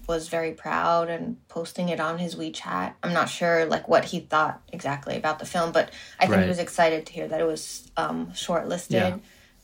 [0.09, 4.19] was very proud and posting it on his wechat i'm not sure like what he
[4.33, 5.87] thought exactly about the film but
[6.19, 6.43] i think Right.
[6.43, 7.63] he was excited to hear that it was
[7.97, 9.17] um, shortlisted Yeah.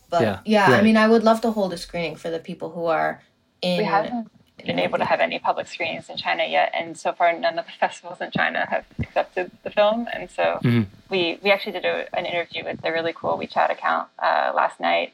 [0.09, 0.39] but Yeah.
[0.55, 0.77] yeah, Yeah.
[0.79, 3.13] i mean i would love to hold a screening for the people who are
[3.61, 4.31] in we haven't
[4.65, 7.67] been able to have any public screenings in China yet, and so far none of
[7.67, 10.09] the festivals in China have accepted the film.
[10.13, 10.83] And so mm-hmm.
[11.11, 14.81] we we actually did a, an interview with a really cool WeChat account uh, last
[14.81, 15.13] night,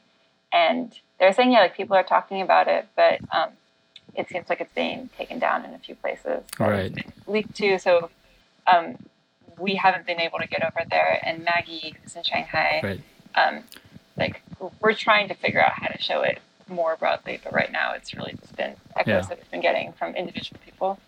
[0.53, 3.51] and they're saying yeah, like people are talking about it, but um,
[4.15, 6.43] it seems like it's being taken down in a few places.
[6.59, 6.93] All right.
[7.27, 8.11] Leaked too, so
[8.67, 8.97] um,
[9.59, 11.21] we haven't been able to get over there.
[11.25, 13.01] And Maggie, who's in Shanghai, right.
[13.35, 13.65] um,
[14.17, 14.43] like
[14.81, 18.15] we're trying to figure out how to show it more broadly, but right now it's
[18.15, 19.21] really just been echoes yeah.
[19.23, 20.99] that we've been getting from individual people.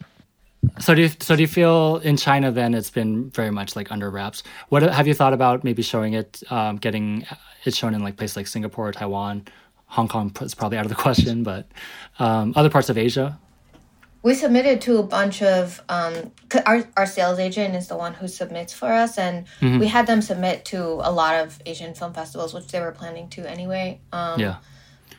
[0.81, 3.91] So do you, so do you feel in China then it's been very much like
[3.91, 4.43] under wraps?
[4.69, 7.27] What have you thought about maybe showing it, um, getting
[7.65, 9.45] it shown in like places like Singapore, Taiwan,
[9.87, 11.67] Hong Kong is probably out of the question, but
[12.19, 13.39] um, other parts of Asia.
[14.23, 16.33] We submitted to a bunch of um,
[16.67, 19.79] our our sales agent is the one who submits for us, and mm-hmm.
[19.79, 23.29] we had them submit to a lot of Asian film festivals, which they were planning
[23.31, 24.01] to anyway.
[24.13, 24.57] Um, yeah.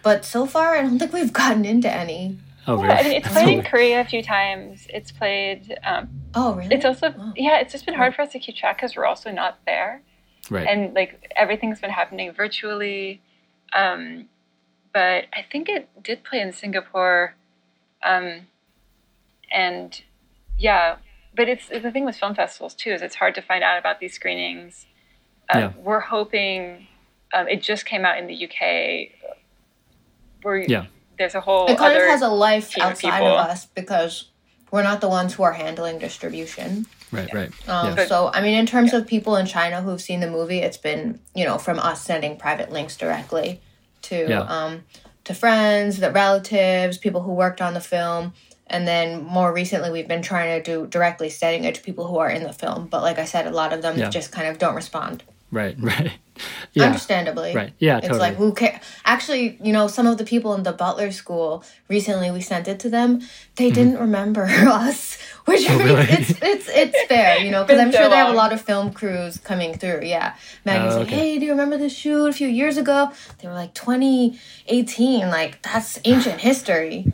[0.10, 2.40] But so far, I don't think we've gotten into any.
[2.66, 2.88] Oh, really?
[2.88, 4.88] Yeah, I mean, it's played in Korea a few times.
[4.90, 5.78] It's played.
[5.84, 6.74] Um, oh, really?
[6.74, 7.34] It's also oh.
[7.36, 7.60] yeah.
[7.60, 10.02] It's just been hard for us to keep track because we're also not there.
[10.50, 10.66] Right.
[10.66, 13.22] And like everything's been happening virtually.
[13.72, 14.30] Um,
[14.96, 17.36] but I think it did play in Singapore.
[18.02, 18.48] Um,
[19.52, 20.02] and
[20.58, 20.96] yeah,
[21.36, 24.00] but it's, the thing with film festivals too is it's hard to find out about
[24.00, 24.88] these screenings.
[25.54, 25.74] Uh, yeah.
[25.78, 26.88] We're hoping
[27.32, 29.19] um, it just came out in the UK.
[30.42, 30.86] Where yeah.
[31.18, 34.30] there's a whole it kind of has a life outside of, of, us because
[34.72, 36.86] we're not the ones who are handling distribution.
[37.12, 37.38] Right, yeah.
[37.38, 37.70] right.
[37.70, 38.06] Um, yeah.
[38.06, 41.20] So, I mean, in terms of people in China who've seen the movie, it's been
[41.36, 43.62] you know from us sending private links directly
[44.04, 44.42] to yeah.
[44.42, 44.84] um,
[45.26, 48.34] to friends, the relatives, people who worked on the film.
[48.68, 52.18] And then more recently, we've been trying to do directly sending it to people who
[52.18, 52.88] are in the film.
[52.88, 54.10] But like I said, a lot of them yeah.
[54.10, 55.24] just kind of don't respond.
[55.52, 56.12] Right, right.
[56.74, 56.86] Yeah.
[56.86, 57.54] Understandably.
[57.54, 57.74] Right.
[57.80, 58.30] Yeah, it's totally.
[58.30, 58.82] like who cares?
[59.04, 62.80] Actually, you know, some of the people in the Butler School recently we sent it
[62.82, 63.22] to them.
[63.56, 63.74] They mm-hmm.
[63.74, 66.02] didn't remember us, which oh, really?
[66.04, 68.62] it's it's it's fair, you know, because I'm so sure they have a lot of
[68.62, 70.02] film crews coming through.
[70.04, 70.36] Yeah,
[70.66, 71.04] Maggie's oh, okay.
[71.04, 73.12] like, hey, do you remember this shoot a few years ago?
[73.40, 75.30] They were like 2018.
[75.30, 77.12] Like that's ancient history.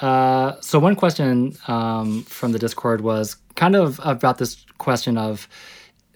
[0.00, 5.48] uh, so one question um, from the Discord was kind of about this question of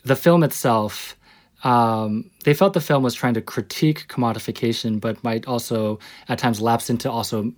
[0.02, 1.16] the film itself
[1.64, 5.98] um, they felt the film was trying to critique commodification, but might also
[6.28, 7.52] at times lapse into also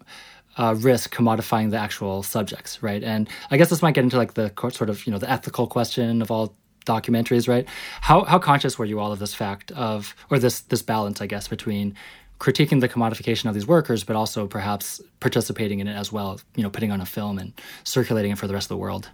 [0.56, 3.02] uh, risk commodifying the actual subjects, right?
[3.02, 5.66] And I guess this might get into like the sort of you know the ethical
[5.66, 6.54] question of all
[6.86, 7.66] documentaries, right?
[8.02, 11.26] How how conscious were you all of this fact of or this this balance, I
[11.26, 11.96] guess, between
[12.38, 16.62] critiquing the commodification of these workers, but also perhaps participating in it as well, you
[16.62, 17.52] know, putting on a film and
[17.84, 19.08] circulating it for the rest of the world.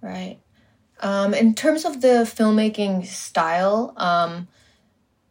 [0.00, 0.38] Right.
[1.00, 4.48] Um, in terms of the filmmaking style, um,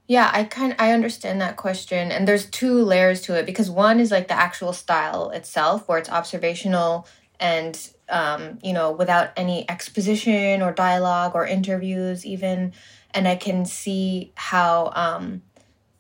[0.07, 3.99] yeah, I kind I understand that question, and there's two layers to it because one
[3.99, 7.07] is like the actual style itself, where it's observational
[7.39, 12.74] and um, you know without any exposition or dialogue or interviews even,
[13.13, 15.43] and I can see how um,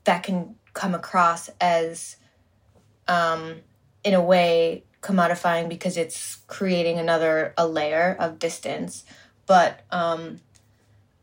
[0.05, 2.15] that can come across as
[3.07, 3.57] um,
[4.03, 9.03] in a way commodifying because it's creating another a layer of distance
[9.49, 10.39] but um,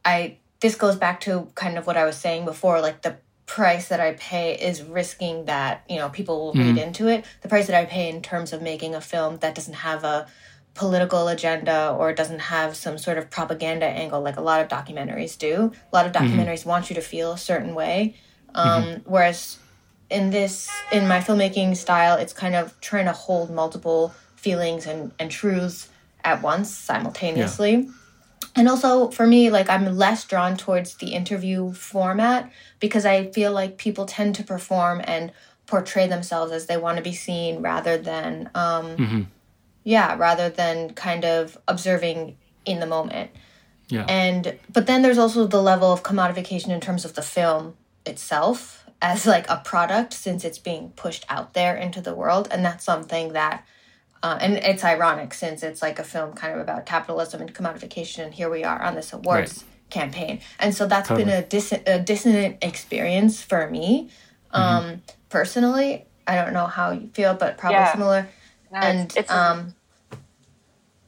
[0.05, 3.87] I this goes back to kind of what I was saying before, like the price
[3.87, 6.74] that I pay is risking that you know people will mm-hmm.
[6.74, 7.24] read into it.
[7.43, 10.27] The price that I pay in terms of making a film that doesn't have a
[10.74, 15.39] political agenda or doesn't have some sort of propaganda angle like a lot of documentaries
[15.39, 15.70] do.
[15.93, 16.27] A lot of mm-hmm.
[16.27, 16.70] documentaries mm-hmm.
[16.70, 18.16] want you to feel a certain way,
[18.57, 19.11] um, mm-hmm.
[19.11, 19.59] whereas
[20.11, 25.12] in this in my filmmaking style, it's kind of trying to hold multiple feelings and
[25.20, 25.91] and truths
[26.24, 27.72] at once simultaneously.
[27.72, 27.93] Yeah
[28.57, 32.51] and also for me like i'm less drawn towards the interview format
[32.81, 35.33] because i feel like people tend to perform and
[35.67, 39.23] portray themselves as they want to be seen rather than um mm-hmm.
[39.85, 42.37] yeah rather than kind of observing
[42.67, 43.31] in the moment.
[43.89, 44.05] Yeah.
[44.09, 48.85] And but then there's also the level of commodification in terms of the film itself
[49.01, 52.49] as like a product since it's being pushed out there into the world.
[52.51, 53.65] And that's something that
[54.23, 58.25] uh, and it's ironic since it's like a film kind of about capitalism and commodification,
[58.25, 59.91] and here we are on this awards right.
[59.91, 60.41] campaign.
[60.59, 61.25] And so that's totally.
[61.27, 64.11] been a, dis- a dissonant experience for me
[64.55, 64.61] mm-hmm.
[64.61, 64.97] um, mm-hmm.
[65.29, 66.07] personally.
[66.27, 67.93] I don't know how you feel, but probably yeah.
[67.93, 68.29] similar.
[68.73, 69.75] No, and it's, it's um,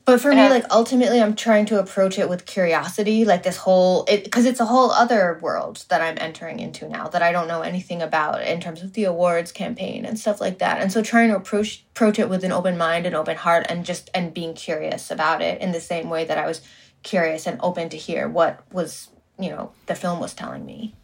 [0.08, 4.06] but for me, like ultimately, I'm trying to approach it with curiosity, like this whole,
[4.06, 7.46] because it, it's a whole other world that I'm entering into now that I don't
[7.46, 10.80] know anything about in terms of the awards campaign and stuff like that.
[10.80, 13.84] And so, trying to approach approach it with an open mind and open heart, and
[13.84, 16.62] just and being curious about it in the same way that I was
[17.02, 20.94] curious and open to hear what was, you know, the film was telling me.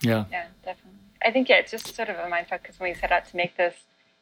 [0.00, 0.24] Yeah.
[0.30, 1.00] Yeah, definitely.
[1.22, 3.36] I think yeah, it's just sort of a mindfuck because when we set out to
[3.36, 3.74] make this,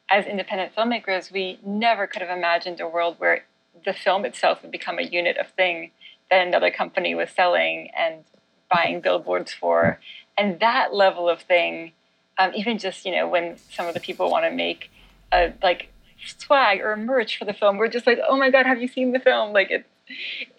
[0.09, 3.45] as independent filmmakers, we never could have imagined a world where
[3.85, 5.91] the film itself would become a unit of thing
[6.29, 8.23] that another company was selling and
[8.71, 9.99] buying billboards for.
[10.37, 11.91] And that level of thing,
[12.37, 14.89] um, even just, you know, when some of the people want to make
[15.31, 15.89] a like
[16.25, 19.11] swag or merch for the film, we're just like, oh my God, have you seen
[19.11, 19.53] the film?
[19.53, 19.85] Like it,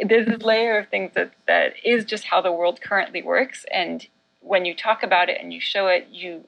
[0.05, 3.65] there's this layer of things that, that is just how the world currently works.
[3.73, 4.07] And
[4.41, 6.45] when you talk about it and you show it, you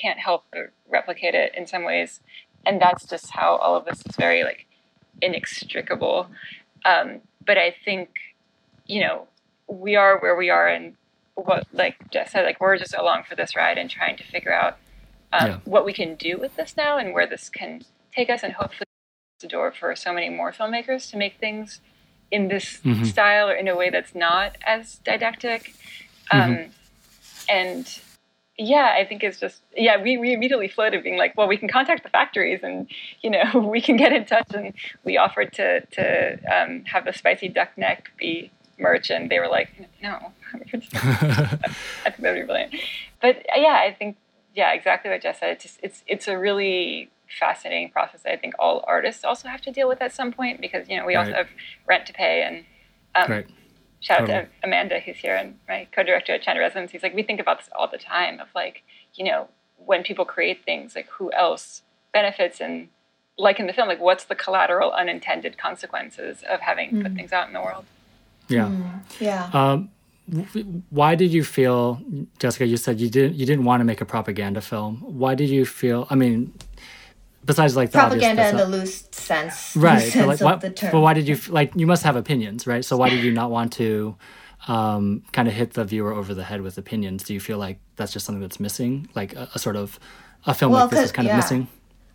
[0.00, 2.20] can't help but replicate it in some ways.
[2.64, 4.66] And that's just how all of this is very like
[5.22, 6.28] inextricable.
[6.84, 8.10] Um, but I think,
[8.86, 9.26] you know,
[9.68, 10.96] we are where we are and
[11.34, 14.52] what like Jess said, like we're just along for this ride and trying to figure
[14.52, 14.78] out
[15.32, 15.58] um, yeah.
[15.64, 17.82] what we can do with this now and where this can
[18.14, 18.86] take us and hopefully
[19.40, 21.80] the door for so many more filmmakers to make things
[22.30, 23.04] in this mm-hmm.
[23.04, 25.74] style or in a way that's not as didactic.
[26.30, 26.70] Um, mm-hmm.
[27.48, 28.00] And
[28.60, 30.00] yeah, I think it's just yeah.
[30.00, 32.86] We, we immediately floated, being like, well, we can contact the factories, and
[33.22, 34.48] you know, we can get in touch.
[34.52, 39.38] And we offered to to um, have the spicy duck neck be merch, and they
[39.38, 39.70] were like,
[40.02, 40.32] no.
[40.52, 42.74] I think that would be brilliant.
[43.22, 44.16] But yeah, I think
[44.54, 45.50] yeah, exactly what Jess said.
[45.50, 48.22] It's just, it's it's a really fascinating process.
[48.26, 51.06] I think all artists also have to deal with at some point because you know
[51.06, 51.26] we right.
[51.26, 51.48] also have
[51.86, 52.64] rent to pay and.
[53.12, 53.46] Um, right.
[54.00, 54.38] Shout totally.
[54.38, 56.90] out to Amanda, who's here and my co-director at China Residence.
[56.90, 58.82] He's like, we think about this all the time of like,
[59.14, 61.82] you know, when people create things, like who else
[62.12, 62.88] benefits and
[63.36, 67.02] like in the film, like what's the collateral unintended consequences of having mm.
[67.02, 67.84] put things out in the world?
[68.48, 68.66] Yeah.
[68.66, 69.00] Mm.
[69.20, 69.50] Yeah.
[69.52, 69.90] Um,
[70.90, 72.00] why did you feel
[72.38, 75.48] jessica you said you didn't you didn't want to make a propaganda film why did
[75.48, 76.52] you feel i mean
[77.44, 81.14] besides like the propaganda in the loose sense right sense but, like, why, but why
[81.14, 84.16] did you like you must have opinions right so why did you not want to
[84.68, 87.78] um, kind of hit the viewer over the head with opinions do you feel like
[87.96, 89.98] that's just something that's missing like a, a sort of
[90.46, 91.34] a film well, like this is kind yeah.
[91.34, 91.66] of missing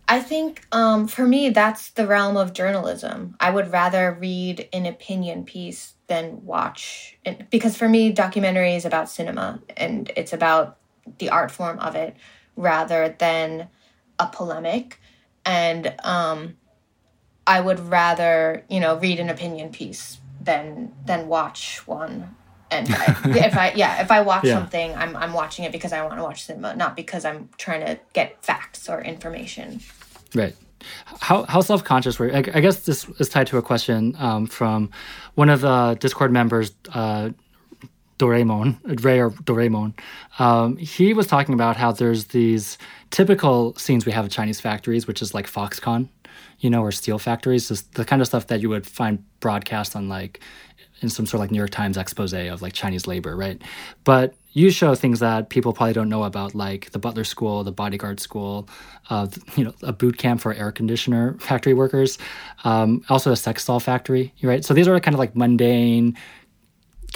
[0.08, 3.36] I think um, for me, that's the realm of journalism.
[3.40, 7.50] I would rather read an opinion piece than watch it.
[7.50, 10.78] Because for me, documentary is about cinema and it's about
[11.18, 12.16] the art form of it
[12.56, 13.68] rather than
[14.18, 15.00] a polemic.
[15.46, 16.56] And um,
[17.46, 22.34] I would rather, you know, read an opinion piece than than watch one.
[22.70, 24.54] And I, if I yeah, if I watch yeah.
[24.54, 27.86] something, I'm I'm watching it because I want to watch cinema, not because I'm trying
[27.86, 29.80] to get facts or information.
[30.34, 30.56] Right.
[31.20, 32.34] How how self conscious were you?
[32.34, 34.90] I, I, guess this is tied to a question um, from
[35.34, 37.30] one of the Discord members, uh,
[38.18, 39.98] Doraemon, Ray or Doraemon.
[40.38, 42.78] Um, he was talking about how there's these
[43.10, 46.08] typical scenes we have at Chinese factories, which is like Foxconn,
[46.60, 49.94] you know, or steel factories, is the kind of stuff that you would find broadcast
[49.94, 50.40] on like
[51.02, 53.60] in some sort of like New York Times expose of like Chinese labor, right?
[54.04, 57.72] But you show things that people probably don't know about, like the Butler School, the
[57.72, 58.68] Bodyguard School,
[59.10, 62.16] uh, you know, a boot camp for air conditioner factory workers,
[62.64, 64.64] um, also a sex doll factory, right?
[64.64, 66.16] So these are kind of like mundane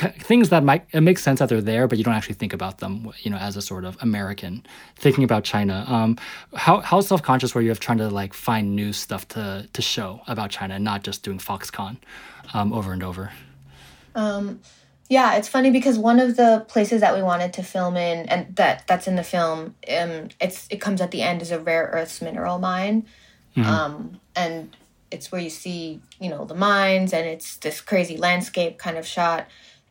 [0.00, 2.78] things that might it makes sense that they're there, but you don't actually think about
[2.78, 4.64] them, you know, as a sort of American
[4.96, 5.84] thinking about China.
[5.86, 6.18] Um,
[6.54, 9.82] how how self conscious were you of trying to like find new stuff to to
[9.82, 11.98] show about China and not just doing Foxconn
[12.54, 13.32] um, over and over?
[14.14, 14.60] Um,
[15.10, 18.54] yeah, it's funny because one of the places that we wanted to film in, and
[18.56, 21.90] that that's in the film, um, it's it comes at the end is a rare
[21.92, 23.06] earths mineral mine,
[23.56, 23.68] mm-hmm.
[23.68, 24.76] um, and
[25.10, 29.04] it's where you see you know the mines, and it's this crazy landscape kind of
[29.04, 29.48] shot.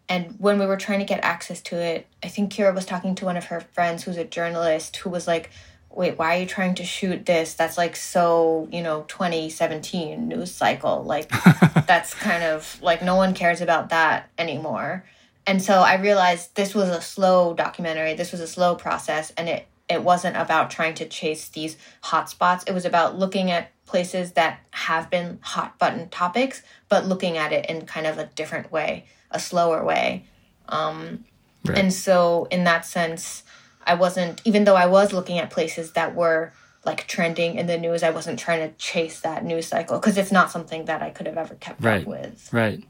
[0.10, 3.14] And when we were trying to get access to it, I think Kira was talking
[3.16, 5.52] to one of her friends who's a journalist who was like,
[5.92, 7.54] wait, why are you trying to shoot this?
[7.54, 11.04] That's like so, you know, 2017 news cycle.
[11.04, 11.30] Like,
[11.88, 15.06] that's kind of like no one cares about that anymore.
[15.46, 18.16] And so I realized this was a slow documentary.
[18.16, 19.32] This was a slow process.
[19.38, 22.64] And it, it wasn't about trying to chase these hot spots.
[22.66, 27.52] It was about looking at places that have been hot button topics, but looking at
[27.52, 30.26] it in kind of a different way, a slower way.
[30.68, 31.26] Um,
[31.66, 31.78] right.
[31.78, 33.44] And so, in that sense,
[33.86, 36.54] I wasn't, even though I was looking at places that were
[36.86, 40.32] like trending in the news, I wasn't trying to chase that news cycle because it's
[40.32, 42.02] not something that I could have ever kept right.
[42.02, 42.50] up with.
[42.54, 42.84] Right.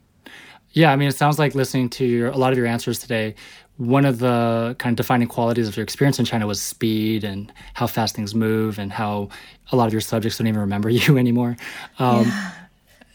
[0.71, 3.35] Yeah, I mean, it sounds like listening to your, a lot of your answers today.
[3.77, 7.51] One of the kind of defining qualities of your experience in China was speed and
[7.73, 9.29] how fast things move, and how
[9.71, 11.57] a lot of your subjects don't even remember you anymore.
[11.97, 12.51] Um, yeah.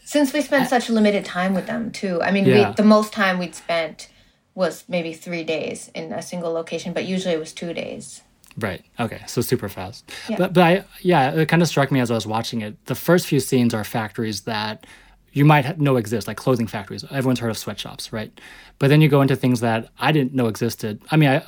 [0.05, 2.21] Since we spent such limited time with them, too.
[2.21, 2.69] I mean, yeah.
[2.69, 4.07] we, the most time we'd spent
[4.53, 8.21] was maybe three days in a single location, but usually it was two days.
[8.57, 8.85] Right.
[8.99, 9.21] Okay.
[9.25, 10.09] So super fast.
[10.29, 10.37] Yeah.
[10.37, 12.85] But but I yeah, it kind of struck me as I was watching it.
[12.85, 14.85] The first few scenes are factories that
[15.33, 17.03] you might know exist, like clothing factories.
[17.03, 18.31] Everyone's heard of sweatshops, right?
[18.79, 21.01] But then you go into things that I didn't know existed.
[21.11, 21.43] I mean, I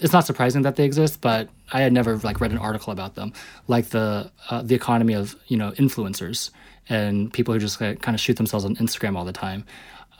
[0.00, 3.14] it's not surprising that they exist, but I had never like read an article about
[3.14, 3.32] them,
[3.68, 6.50] like the uh, the economy of you know influencers
[6.88, 9.64] and people who just kind of shoot themselves on Instagram all the time.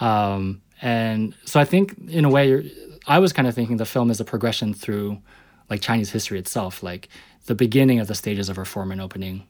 [0.01, 2.71] Um, and so I think in a way,
[3.07, 5.21] I was kind of thinking the film is a progression through
[5.71, 7.09] like Chinese history itself, like
[7.47, 9.47] the beginning of the stages of reform and opening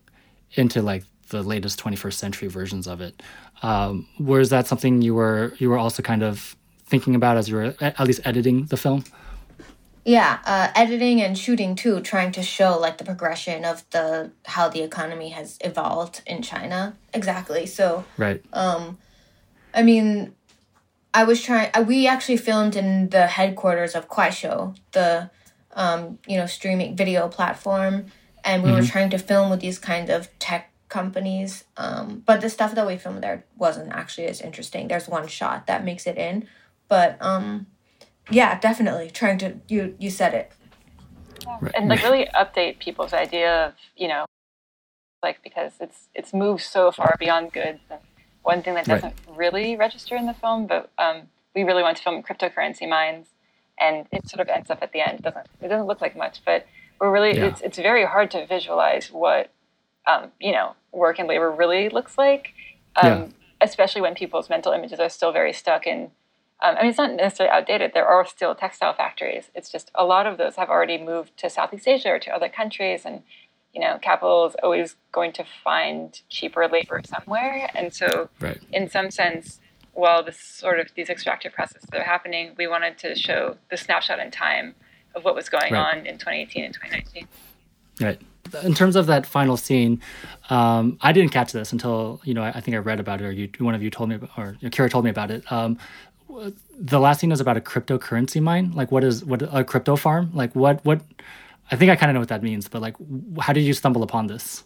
[0.53, 3.23] into like the latest 21st century versions of it.
[3.63, 7.57] Um, was that something you were you were also kind of thinking about as you
[7.57, 9.05] were at least editing the film?
[10.05, 14.69] Yeah, uh, editing and shooting too, trying to show like the progression of the how
[14.69, 16.97] the economy has evolved in China.
[17.15, 17.67] Exactly.
[17.67, 18.45] So right.
[18.53, 18.99] Um,
[19.73, 20.35] I mean,
[21.15, 21.71] I was trying.
[21.73, 25.31] Uh, we actually filmed in the headquarters of Kuaishou, the
[25.75, 28.07] um, you know streaming video platform,
[28.45, 28.81] and we mm-hmm.
[28.81, 31.63] were trying to film with these kind of tech companies.
[31.77, 34.89] Um, but the stuff that we filmed there wasn't actually as interesting.
[34.89, 36.49] There's one shot that makes it in,
[36.89, 37.67] but um
[38.31, 40.53] yeah, definitely trying to you you said it.
[41.61, 41.73] Right.
[41.75, 44.27] And like really update people's idea of, you know,
[45.23, 47.81] like because it's it's moved so far beyond goods.
[47.91, 48.01] And
[48.43, 49.37] one thing that doesn't right.
[49.37, 53.29] really register in the film, but um, we really want to film cryptocurrency mines
[53.81, 55.21] and it sort of ends up at the end.
[55.21, 56.67] It doesn't it doesn't look like much, but
[57.01, 57.47] we're really yeah.
[57.47, 59.51] it's it's very hard to visualize what
[60.07, 62.55] um, you know, work and labor really looks like.
[62.95, 63.27] Um, yeah.
[63.63, 66.11] especially when people's mental images are still very stuck in
[66.63, 67.91] um, I mean, it's not necessarily outdated.
[67.93, 69.51] There are still textile factories.
[69.55, 72.49] It's just a lot of those have already moved to Southeast Asia or to other
[72.49, 73.23] countries, and
[73.73, 77.71] you know, capital is always going to find cheaper labor somewhere.
[77.75, 78.61] And so, right.
[78.71, 79.61] in some sense,
[79.95, 84.19] while this sort of these extractive processes are happening, we wanted to show the snapshot
[84.21, 84.75] in time
[85.15, 85.97] of what was going right.
[85.97, 87.29] on in 2018 and 2019.
[88.01, 88.21] Right.
[88.63, 90.03] In terms of that final scene,
[90.51, 93.25] um, I didn't catch this until you know I, I, think I read about it,
[93.25, 95.51] or you, one of you told me, or Kira told me about it.
[95.51, 95.79] Um,
[96.79, 98.73] the last scene is about a cryptocurrency mine.
[98.73, 100.31] Like, what is what a crypto farm?
[100.35, 101.03] Like, what what?
[101.71, 102.97] I think I kind of know what that means, but like,
[103.41, 104.65] how did you stumble upon this?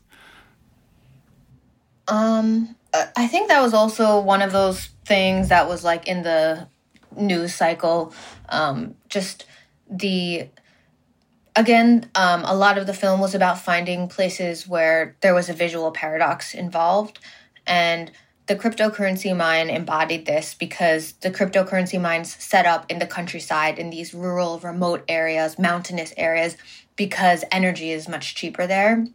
[2.09, 2.75] Um,
[3.17, 6.69] I think that was also one of those things that was like in the
[7.17, 8.13] news cycle.
[8.49, 9.45] Um, just
[9.91, 10.49] the
[11.55, 15.53] again, um, a lot of the film was about finding places where there was a
[15.53, 17.19] visual paradox involved,
[17.67, 18.11] and
[18.47, 23.91] the cryptocurrency mine embodied this because the cryptocurrency mines set up in the countryside in
[23.91, 26.57] these rural, remote areas, mountainous areas,
[26.95, 29.07] because energy is much cheaper there.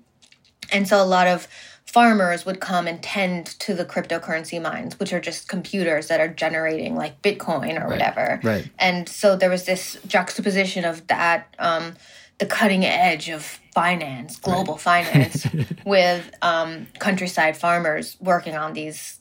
[0.71, 1.47] And so a lot of
[1.85, 6.27] farmers would come and tend to the cryptocurrency mines, which are just computers that are
[6.27, 8.39] generating like Bitcoin or right, whatever.
[8.43, 8.69] Right.
[8.79, 11.95] And so there was this juxtaposition of that, um,
[12.37, 15.05] the cutting edge of finance, global right.
[15.05, 15.47] finance,
[15.85, 19.20] with um, countryside farmers working on these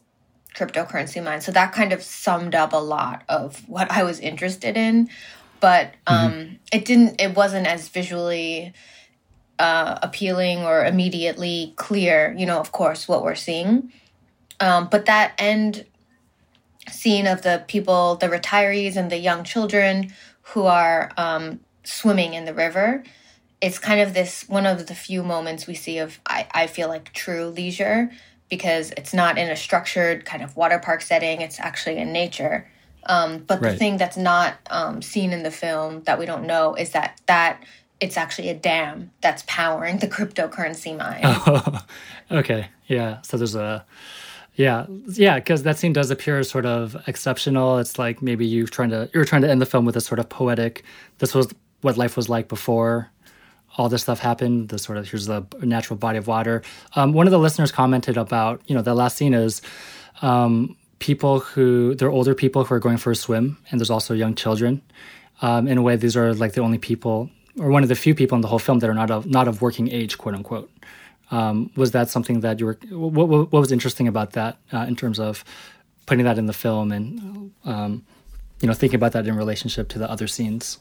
[0.54, 1.40] cryptocurrency mine.
[1.40, 5.08] So that kind of summed up a lot of what I was interested in.
[5.60, 6.54] But um, mm-hmm.
[6.72, 8.72] it didn't, it wasn't as visually
[9.58, 13.92] uh, appealing or immediately clear, you know, of course, what we're seeing.
[14.58, 15.84] Um, but that end
[16.90, 22.46] scene of the people, the retirees and the young children who are um, swimming in
[22.46, 23.04] the river,
[23.60, 26.88] it's kind of this one of the few moments we see of, I, I feel
[26.88, 28.10] like, true leisure
[28.50, 32.68] because it's not in a structured kind of water park setting, it's actually in nature.
[33.06, 33.72] Um, but right.
[33.72, 37.18] the thing that's not um, seen in the film that we don't know is that
[37.26, 37.64] that
[38.00, 41.20] it's actually a dam that's powering the cryptocurrency mine.
[41.22, 41.84] Oh,
[42.30, 43.22] okay, yeah.
[43.22, 43.86] So there's a
[44.56, 47.78] yeah, yeah, because that scene does appear sort of exceptional.
[47.78, 50.18] It's like maybe you trying to you're trying to end the film with a sort
[50.18, 50.84] of poetic.
[51.18, 51.48] This was
[51.80, 53.10] what life was like before
[53.76, 54.68] all this stuff happened.
[54.68, 56.62] The sort of here's the natural body of water.
[56.94, 59.62] Um, one of the listeners commented about you know the last scene is
[60.22, 64.14] um, people who they're older people who are going for a swim, and there's also
[64.14, 64.82] young children.
[65.42, 68.14] Um, in a way, these are like the only people, or one of the few
[68.14, 70.70] people in the whole film that are not of not of working age, quote unquote.
[71.30, 72.78] Um, was that something that you were?
[72.90, 75.44] What, what, was interesting about that uh, in terms of
[76.06, 78.04] putting that in the film and um,
[78.60, 80.78] you know thinking about that in relationship to the other scenes?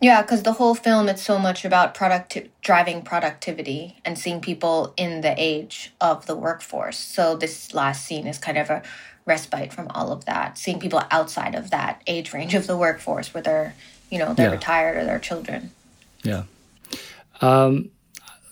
[0.00, 4.94] Yeah, because the whole film it's so much about product driving productivity and seeing people
[4.96, 6.96] in the age of the workforce.
[6.96, 8.82] So this last scene is kind of a
[9.26, 13.34] respite from all of that, seeing people outside of that age range of the workforce,
[13.34, 13.74] where they're
[14.10, 14.52] you know they're yeah.
[14.52, 15.70] retired or they're children.
[16.22, 16.44] Yeah.
[17.42, 17.90] Um,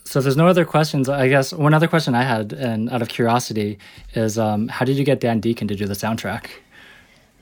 [0.04, 1.08] so there's no other questions.
[1.08, 3.78] I guess one other question I had, and out of curiosity,
[4.14, 6.46] is um, how did you get Dan Deacon to do the soundtrack?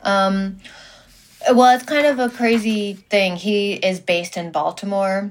[0.02, 0.58] Um,
[1.52, 3.36] well, it's kind of a crazy thing.
[3.36, 5.30] He is based in Baltimore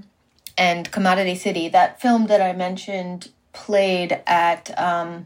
[0.57, 1.69] and Commodity City.
[1.69, 5.25] That film that I mentioned played at um,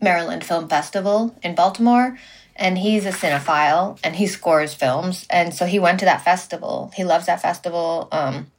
[0.00, 2.18] Maryland Film Festival in Baltimore.
[2.56, 6.90] and he's a cinephile and he scores films and so he went to that festival
[6.94, 8.50] he loves that festival um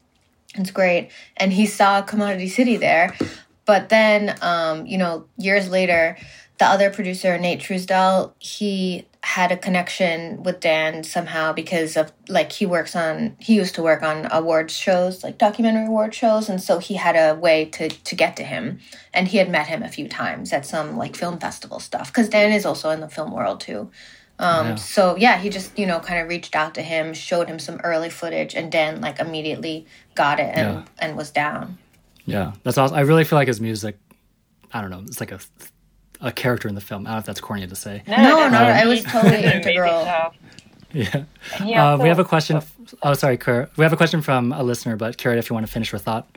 [0.56, 3.16] it's great and he saw commodity city there
[3.66, 6.18] but then um you know years later
[6.58, 12.52] the other producer nate truesdell he had a connection with dan somehow because of like
[12.52, 16.60] he works on he used to work on awards shows like documentary award shows and
[16.62, 18.80] so he had a way to to get to him
[19.14, 22.30] and he had met him a few times at some like film festival stuff because
[22.30, 23.92] dan is also in the film world too
[24.40, 27.60] um, so yeah he just you know kind of reached out to him showed him
[27.60, 30.84] some early footage and dan like immediately got it and Yeah.
[30.98, 31.78] and was down
[32.26, 32.98] Yeah, that's awesome.
[32.98, 33.98] I really feel like his music.
[34.74, 35.02] I don't know.
[35.06, 35.40] It's like a
[36.22, 37.06] a character in the film.
[37.06, 38.04] I don't know if that's corny to say.
[38.08, 40.34] no no, that's- it was totally did an integral job.
[40.94, 41.24] Yeah.
[41.60, 42.62] And he Uh, we have a question.
[43.02, 43.72] Oh, sorry, Kurt.
[43.78, 46.00] We have a question from a listener, but Kurt, if you want to finish your
[46.00, 46.28] thought.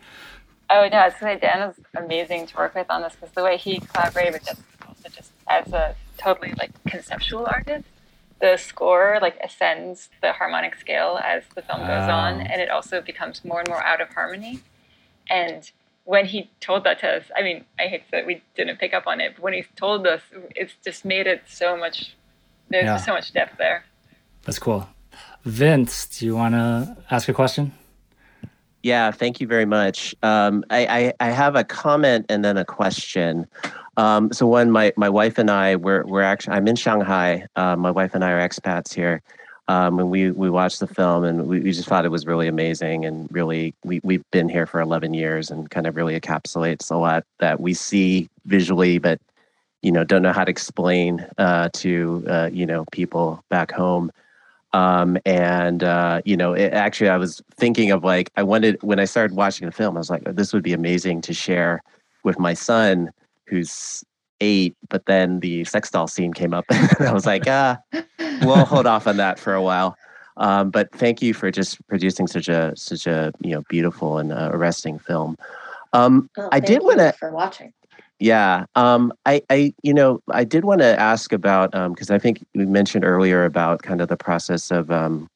[0.70, 3.32] Oh no, I was gonna say Dan was amazing to work with on this because
[3.34, 7.84] the way he collaborated with Jessica also just as a totally like conceptual artist,
[8.40, 12.46] the score like ascends the harmonic scale as the film goes on, Oh.
[12.50, 14.60] and it also becomes more and more out of harmony.
[15.28, 15.70] And
[16.04, 19.06] when he told that to us, I mean, I hate that we didn't pick up
[19.06, 20.20] on it, but when he told us,
[20.54, 22.14] it's just made it so much.
[22.68, 22.94] There's Yeah.
[22.94, 23.84] just so much depth there.
[24.42, 24.86] That's cool.
[25.44, 27.72] Vince, do you want to ask a question?
[28.82, 30.14] Yeah, thank you very much.
[30.22, 30.86] Um, I,
[31.20, 33.46] I, I have a comment and then a question.
[33.96, 37.46] Um, so when my, my wife and I we're we're actually I'm in Shanghai.
[37.56, 39.22] Uh, my wife and I are expats here,
[39.68, 42.48] um, and we we watched the film and we, we just thought it was really
[42.48, 46.90] amazing and really we we've been here for 11 years and kind of really encapsulates
[46.90, 49.20] a lot that we see visually, but
[49.82, 54.10] you know don't know how to explain uh, to uh, you know people back home.
[54.74, 58.98] Um, and uh, you know it, actually i was thinking of like i wanted when
[58.98, 61.80] i started watching the film i was like oh, this would be amazing to share
[62.24, 63.12] with my son
[63.44, 64.02] who's
[64.44, 66.64] eight but then the sex doll scene came up
[66.98, 67.76] and i was like ah
[68.42, 69.96] we'll hold off on that for a while.
[70.36, 74.32] Um, but thank you for just producing such a such a you know beautiful and
[74.32, 75.36] uh, arresting film.
[75.92, 77.72] Um, Oh, I thank did you wanna- for watching.
[78.20, 82.44] Yeah, um, I, I, you know, I did want to ask about because I think
[82.54, 85.28] we mentioned earlier about kind of the process of, um,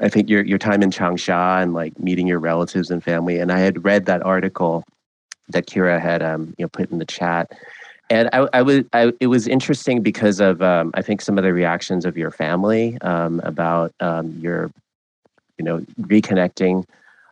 [0.00, 3.38] I think your your time in Changsha and like meeting your relatives and family.
[3.40, 4.84] And I had read that article
[5.48, 7.52] that Kira had, um, you know, put in the chat,
[8.10, 11.44] and I, I was, I, it was interesting because of, um, I think some of
[11.44, 14.70] the reactions of your family um, about um, your,
[15.58, 16.84] you know, reconnecting,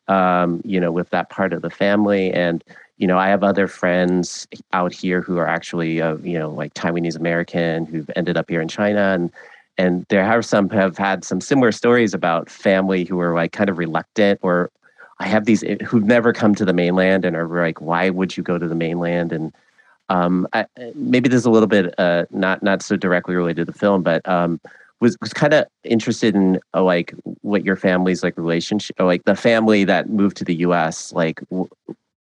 [0.07, 2.64] um, you know, with that part of the family and
[2.99, 6.74] you know, I have other friends out here who are actually, uh, you know, like
[6.74, 9.31] Taiwanese American who've ended up here in China, and
[9.79, 13.70] and there are some have had some similar stories about family who are like kind
[13.70, 14.70] of reluctant, or
[15.20, 18.43] I have these who've never come to the mainland and are like, why would you
[18.43, 19.33] go to the mainland?
[19.33, 19.53] And
[20.09, 23.79] um, I, maybe there's a little bit uh, not not so directly related to the
[23.79, 24.61] film, but um,
[25.01, 29.25] was was kind of interested in uh, like what your family's like relationship, or like
[29.25, 31.13] the family that moved to the U.S.
[31.13, 31.41] like.
[31.51, 31.69] W-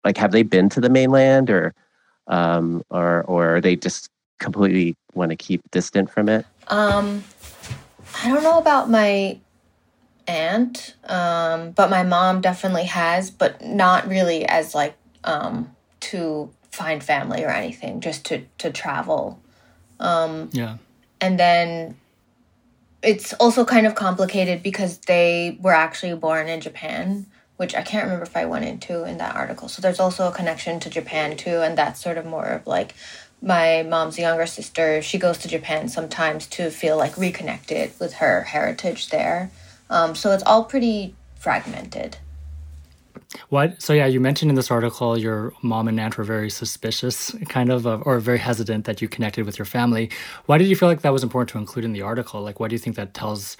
[0.05, 1.73] like have they been to the mainland or
[2.27, 7.23] um or or are they just completely want to keep distant from it Um,
[8.21, 9.39] I don't know about my
[10.27, 17.03] aunt, um, but my mom definitely has, but not really as like um, to find
[17.03, 19.39] family or anything, just to to travel.
[19.99, 20.77] Um, Yeah.
[21.21, 21.95] and then
[23.01, 27.25] it's also kind of complicated because they were actually born in Japan,
[27.57, 29.67] which I can't remember if I went into in that article.
[29.67, 32.95] So there's also a connection to Japan too, and that's sort of more of like
[33.41, 35.01] my mom's younger sister.
[35.01, 39.51] She goes to Japan sometimes to feel like reconnected with her heritage there.
[39.89, 42.17] Um, so it's all pretty fragmented.
[43.49, 43.81] What?
[43.81, 47.71] So yeah, you mentioned in this article your mom and aunt were very suspicious, kind
[47.71, 50.09] of, of, or very hesitant that you connected with your family.
[50.45, 52.41] Why did you feel like that was important to include in the article?
[52.41, 53.57] Like, what do you think that tells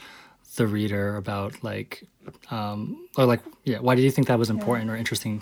[0.56, 2.06] the reader about, like,
[2.52, 5.42] um, or like, yeah, why did you think that was important or interesting?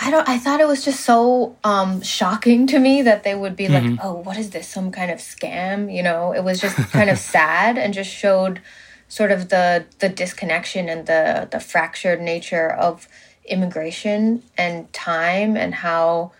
[0.00, 0.28] I don't.
[0.28, 3.98] I thought it was just so um, shocking to me that they would be like,
[4.00, 4.68] "Oh, what is this?
[4.68, 8.60] Some kind of scam?" You know, it was just kind of sad and just showed
[9.08, 13.08] sort of the the disconnection and the the fractured nature of
[13.48, 16.32] immigration and time and how,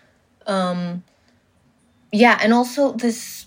[0.47, 1.03] um,
[2.13, 3.47] yeah, and also this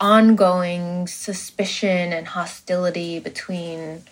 [0.00, 4.02] ongoing suspicion and hostility between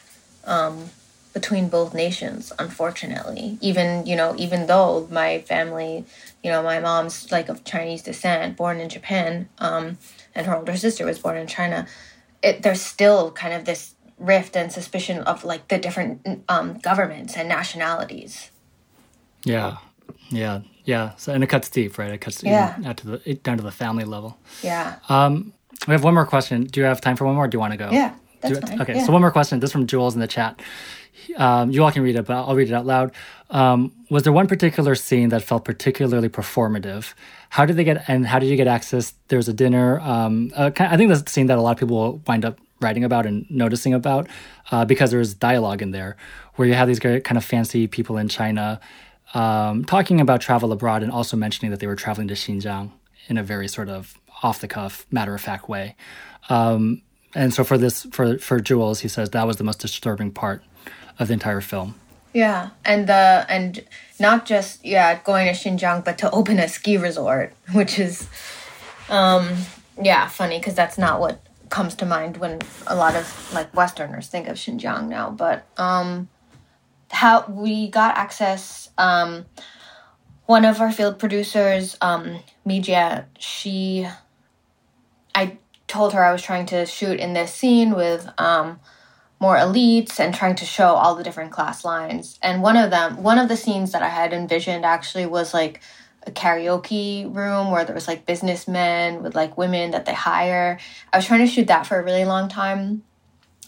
[0.45, 0.91] um,
[1.33, 3.59] between both nations unfortunately.
[3.61, 6.05] Even you know even though my family
[6.43, 9.99] you know my mom's like of chinese descent born in japan um,
[10.35, 11.87] and her older sister was born in china
[12.43, 17.37] it, there's still kind of this rift and suspicion of like the different um, governments
[17.37, 18.51] and nationalities
[19.45, 19.79] Yeah,
[20.31, 21.11] yeah, yeah.
[21.17, 22.13] So and it cuts deep, right?
[22.13, 22.77] It cuts Yeah.
[22.85, 24.37] out to the down to the family level.
[24.63, 25.53] yeah Um,
[25.89, 26.65] We have one more question.
[26.65, 27.49] Do you have time for one more?
[27.49, 27.89] do you want to go?
[27.91, 28.13] Yeah,
[28.43, 28.81] that's you, fine.
[28.83, 29.07] Okay, yeah.
[29.07, 29.61] so one more question.
[29.61, 30.61] This from Jules in the chat.
[31.37, 33.13] Um, you all can read it, but I'll read it out loud.
[33.51, 37.15] Um, was there one particular scene that felt particularly performative?
[37.51, 39.15] How did they get and how did you get access?
[39.29, 40.01] There's a dinner.
[40.01, 42.59] Um, uh, I think that's a scene that a lot of people will wind up
[42.81, 44.29] writing about and noticing about
[44.71, 46.17] uh, because there's dialogue in there
[46.55, 48.81] where you have these great kind of fancy people in China
[49.35, 52.91] um, talking about travel abroad and also mentioning that they were traveling to Xinjiang
[53.29, 55.97] in a very sort of off the cuff, matter of fact way.
[56.49, 57.03] Um,
[57.35, 60.65] and so for this, for for Jules, he says that was the most disturbing part
[61.19, 61.95] of the entire film.
[62.33, 63.85] Yeah, and the and
[64.19, 68.29] not just yeah going to Xinjiang, but to open a ski resort, which is,
[69.09, 69.49] um,
[70.01, 71.41] yeah, funny because that's not what
[71.71, 75.31] comes to mind when a lot of like Westerners think of Xinjiang now.
[75.31, 76.29] But um,
[77.11, 79.47] how we got access, um,
[80.47, 84.07] one of our field producers, um, Mijia, she,
[85.35, 88.79] I told her I was trying to shoot in this scene with um
[89.41, 92.39] more elites and trying to show all the different class lines.
[92.43, 95.81] And one of them, one of the scenes that I had envisioned actually was like
[96.27, 100.79] a karaoke room where there was like businessmen with like women that they hire.
[101.13, 103.03] I was trying to shoot that for a really long time.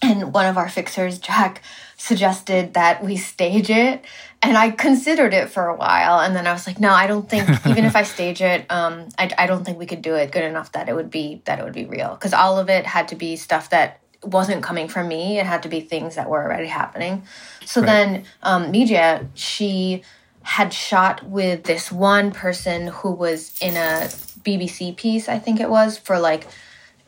[0.03, 1.63] And one of our fixers, Jack,
[1.97, 4.05] suggested that we stage it.
[4.43, 6.19] And I considered it for a while.
[6.19, 9.09] And then I was like, no, I don't think, even if I stage it, um,
[9.17, 11.61] I, I don't think we could do it good enough that it would be, that
[11.61, 12.17] it would be real.
[12.17, 15.39] Cause all of it had to be stuff that wasn't coming from me.
[15.39, 17.23] It had to be things that were already happening.
[17.65, 17.87] So right.
[17.87, 20.03] then um, Mijia, she
[20.43, 24.09] had shot with this one person who was in a
[24.43, 26.47] BBC piece, I think it was, for like,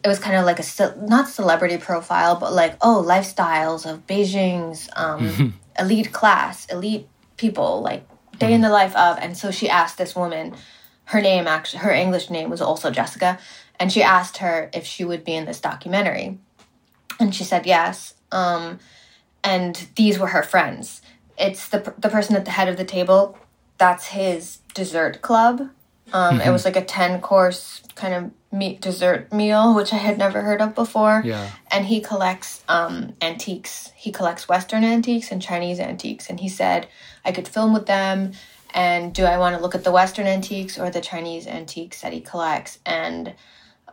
[0.05, 4.89] it was kind of like a, not celebrity profile, but like, oh, lifestyles of Beijing's
[4.97, 8.07] um, elite class, elite people, like
[8.39, 9.19] day in the life of.
[9.19, 10.55] And so she asked this woman,
[11.07, 13.39] her name actually, her English name was also Jessica,
[13.79, 16.39] and she asked her if she would be in this documentary.
[17.19, 18.15] And she said yes.
[18.33, 18.79] Um,
[19.43, 21.03] and these were her friends.
[21.39, 23.39] It's the the person at the head of the table.
[23.79, 25.71] That's his dessert club.
[26.13, 30.17] Um, it was like a ten course kind of meat dessert meal, which I had
[30.17, 31.23] never heard of before.
[31.25, 31.51] Yeah.
[31.71, 33.91] And he collects um, antiques.
[33.97, 36.31] He collects Western antiques and Chinese antiques.
[36.31, 36.89] And he said
[37.25, 38.33] I could film with them.
[38.73, 42.13] And do I want to look at the Western antiques or the Chinese antiques that
[42.13, 42.79] he collects?
[42.85, 43.35] And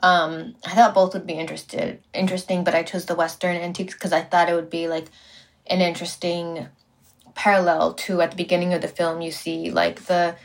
[0.04, 4.14] um, I thought both would be interested interesting, but I chose the Western antiques because
[4.14, 5.08] I thought it would be like
[5.68, 6.68] an interesting
[7.36, 10.36] parallel to at the beginning of the film you see like the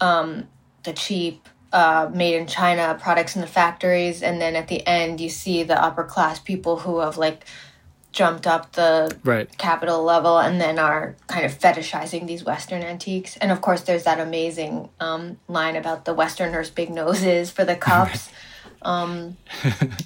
[0.00, 0.48] um,
[0.84, 5.20] the cheap uh, made in China products in the factories, and then at the end
[5.20, 7.44] you see the upper class people who have like
[8.10, 9.56] jumped up the right.
[9.58, 13.36] capital level and then are kind of fetishizing these Western antiques.
[13.36, 17.76] And of course, there's that amazing um, line about the Westerners' big noses for the
[17.76, 18.30] cups.
[18.82, 19.36] Um,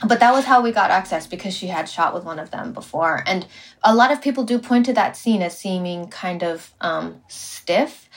[0.06, 2.72] but that was how we got access because she had shot with one of them
[2.72, 3.22] before.
[3.26, 3.46] And
[3.82, 8.08] a lot of people do point to that scene as seeming kind of um, stiff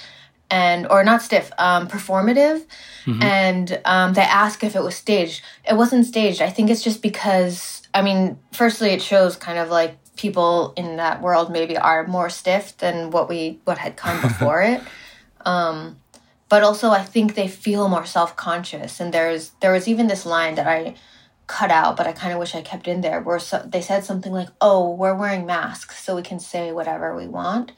[0.51, 2.66] and or not stiff um, performative
[3.06, 3.22] mm-hmm.
[3.22, 7.01] and um, they ask if it was staged it wasn't staged i think it's just
[7.01, 12.06] because i mean firstly it shows kind of like people in that world maybe are
[12.08, 14.82] more stiff than what we what had come before it
[15.45, 15.97] um,
[16.56, 19.01] but also I think they feel more self conscious.
[19.01, 20.95] And there's there was even this line that I
[21.47, 24.06] cut out, but I kind of wish I kept in there, where so, they said
[24.06, 27.74] something like, "Oh, we're wearing masks, so we can say whatever we want."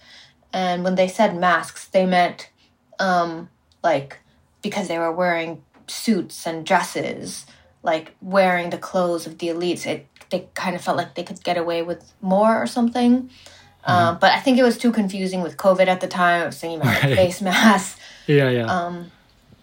[0.53, 2.51] And when they said masks, they meant
[2.99, 3.49] um,
[3.84, 4.19] like
[4.61, 7.47] because they were wearing suits and dresses,
[7.82, 9.88] like wearing the clothes of the elites.
[9.88, 13.23] It they kind of felt like they could get away with more or something.
[13.23, 13.91] Mm-hmm.
[13.91, 16.43] Um, but I think it was too confusing with COVID at the time.
[16.43, 17.15] I was thinking about right.
[17.15, 17.99] face masks.
[18.28, 18.65] Yeah, yeah.
[18.65, 19.11] Um,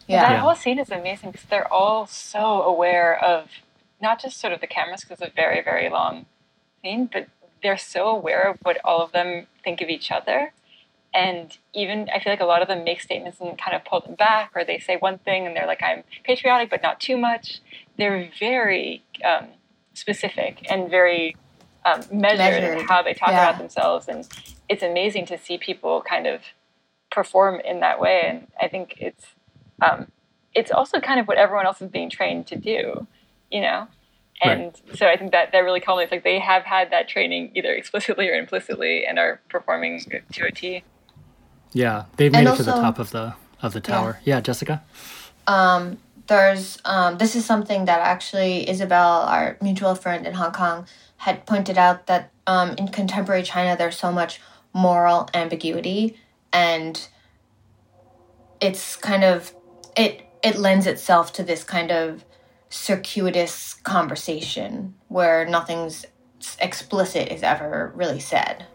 [0.07, 0.23] yeah.
[0.23, 0.41] That yeah.
[0.41, 3.49] whole scene is amazing because they're all so aware of
[4.01, 6.27] not just sort of the cameras because it's a very, very long
[6.83, 7.29] scene, but
[7.63, 10.53] they're so aware of what all of them think of each other.
[11.15, 14.01] And even I feel like a lot of them make statements and kind of pull
[14.01, 17.17] them back, or they say one thing and they're like, I'm patriotic, but not too
[17.17, 17.61] much.
[17.97, 19.47] They're very um,
[19.95, 21.37] specific and very
[21.85, 23.49] um, measured, measured, in how they talk yeah.
[23.49, 24.09] about themselves.
[24.09, 24.27] And
[24.69, 26.41] it's amazing to see people kind of
[27.15, 28.23] perform in that way.
[28.27, 29.25] And I think it's
[29.81, 30.11] um,
[30.53, 33.07] it's also kind of what everyone else is being trained to do,
[33.51, 33.89] you know.
[34.43, 34.99] And right.
[34.99, 36.11] so I think that that really culminates.
[36.11, 40.01] Like they have had that training either explicitly or implicitly, and are performing
[40.33, 40.83] to a T.
[41.73, 44.19] Yeah, they've made and it also, to the top of the of the tower.
[44.25, 44.83] Yeah, yeah Jessica.
[45.47, 50.87] Um, there's um, this is something that actually Isabel, our mutual friend in Hong Kong,
[51.19, 54.41] had pointed out that um, in contemporary China there's so much
[54.73, 56.17] moral ambiguity
[56.55, 57.09] and
[58.61, 59.53] it's kind of
[59.97, 62.25] it it lends itself to this kind of
[62.71, 66.07] circuitous conversation where nothing's
[66.61, 68.67] explicit is ever really said.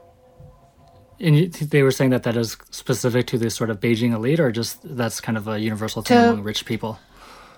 [1.19, 4.51] And they were saying that that is specific to this sort of Beijing elite, or
[4.51, 6.97] just that's kind of a universal thing to, among rich people.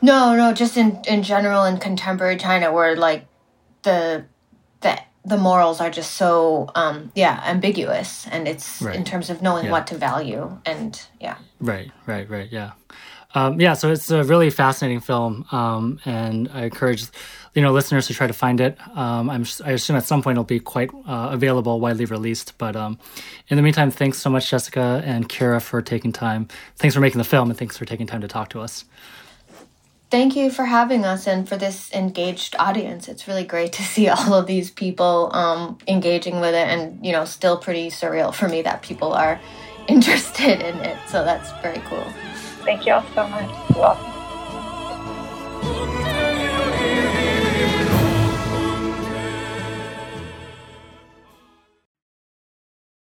[0.01, 3.27] No, no, just in in general in contemporary China, where like
[3.83, 4.25] the
[4.81, 8.95] the the morals are just so um yeah ambiguous, and it's right.
[8.95, 9.71] in terms of knowing yeah.
[9.71, 11.37] what to value, and yeah.
[11.59, 12.71] Right, right, right, yeah.
[13.33, 17.05] Um, yeah, so it's a really fascinating film, um, and I encourage
[17.53, 18.77] you know listeners to try to find it.
[18.97, 22.57] Um, I'm, I assume at some point it'll be quite uh, available, widely released.
[22.57, 22.99] But um,
[23.47, 26.47] in the meantime, thanks so much, Jessica and Kira, for taking time.
[26.75, 28.85] Thanks for making the film, and thanks for taking time to talk to us.
[30.11, 33.07] Thank you for having us and for this engaged audience.
[33.07, 37.13] It's really great to see all of these people um, engaging with it, and you
[37.13, 39.39] know, still pretty surreal for me that people are
[39.87, 40.97] interested in it.
[41.07, 42.05] So that's very cool.
[42.65, 43.49] Thank you all so much.
[43.69, 44.11] You're welcome.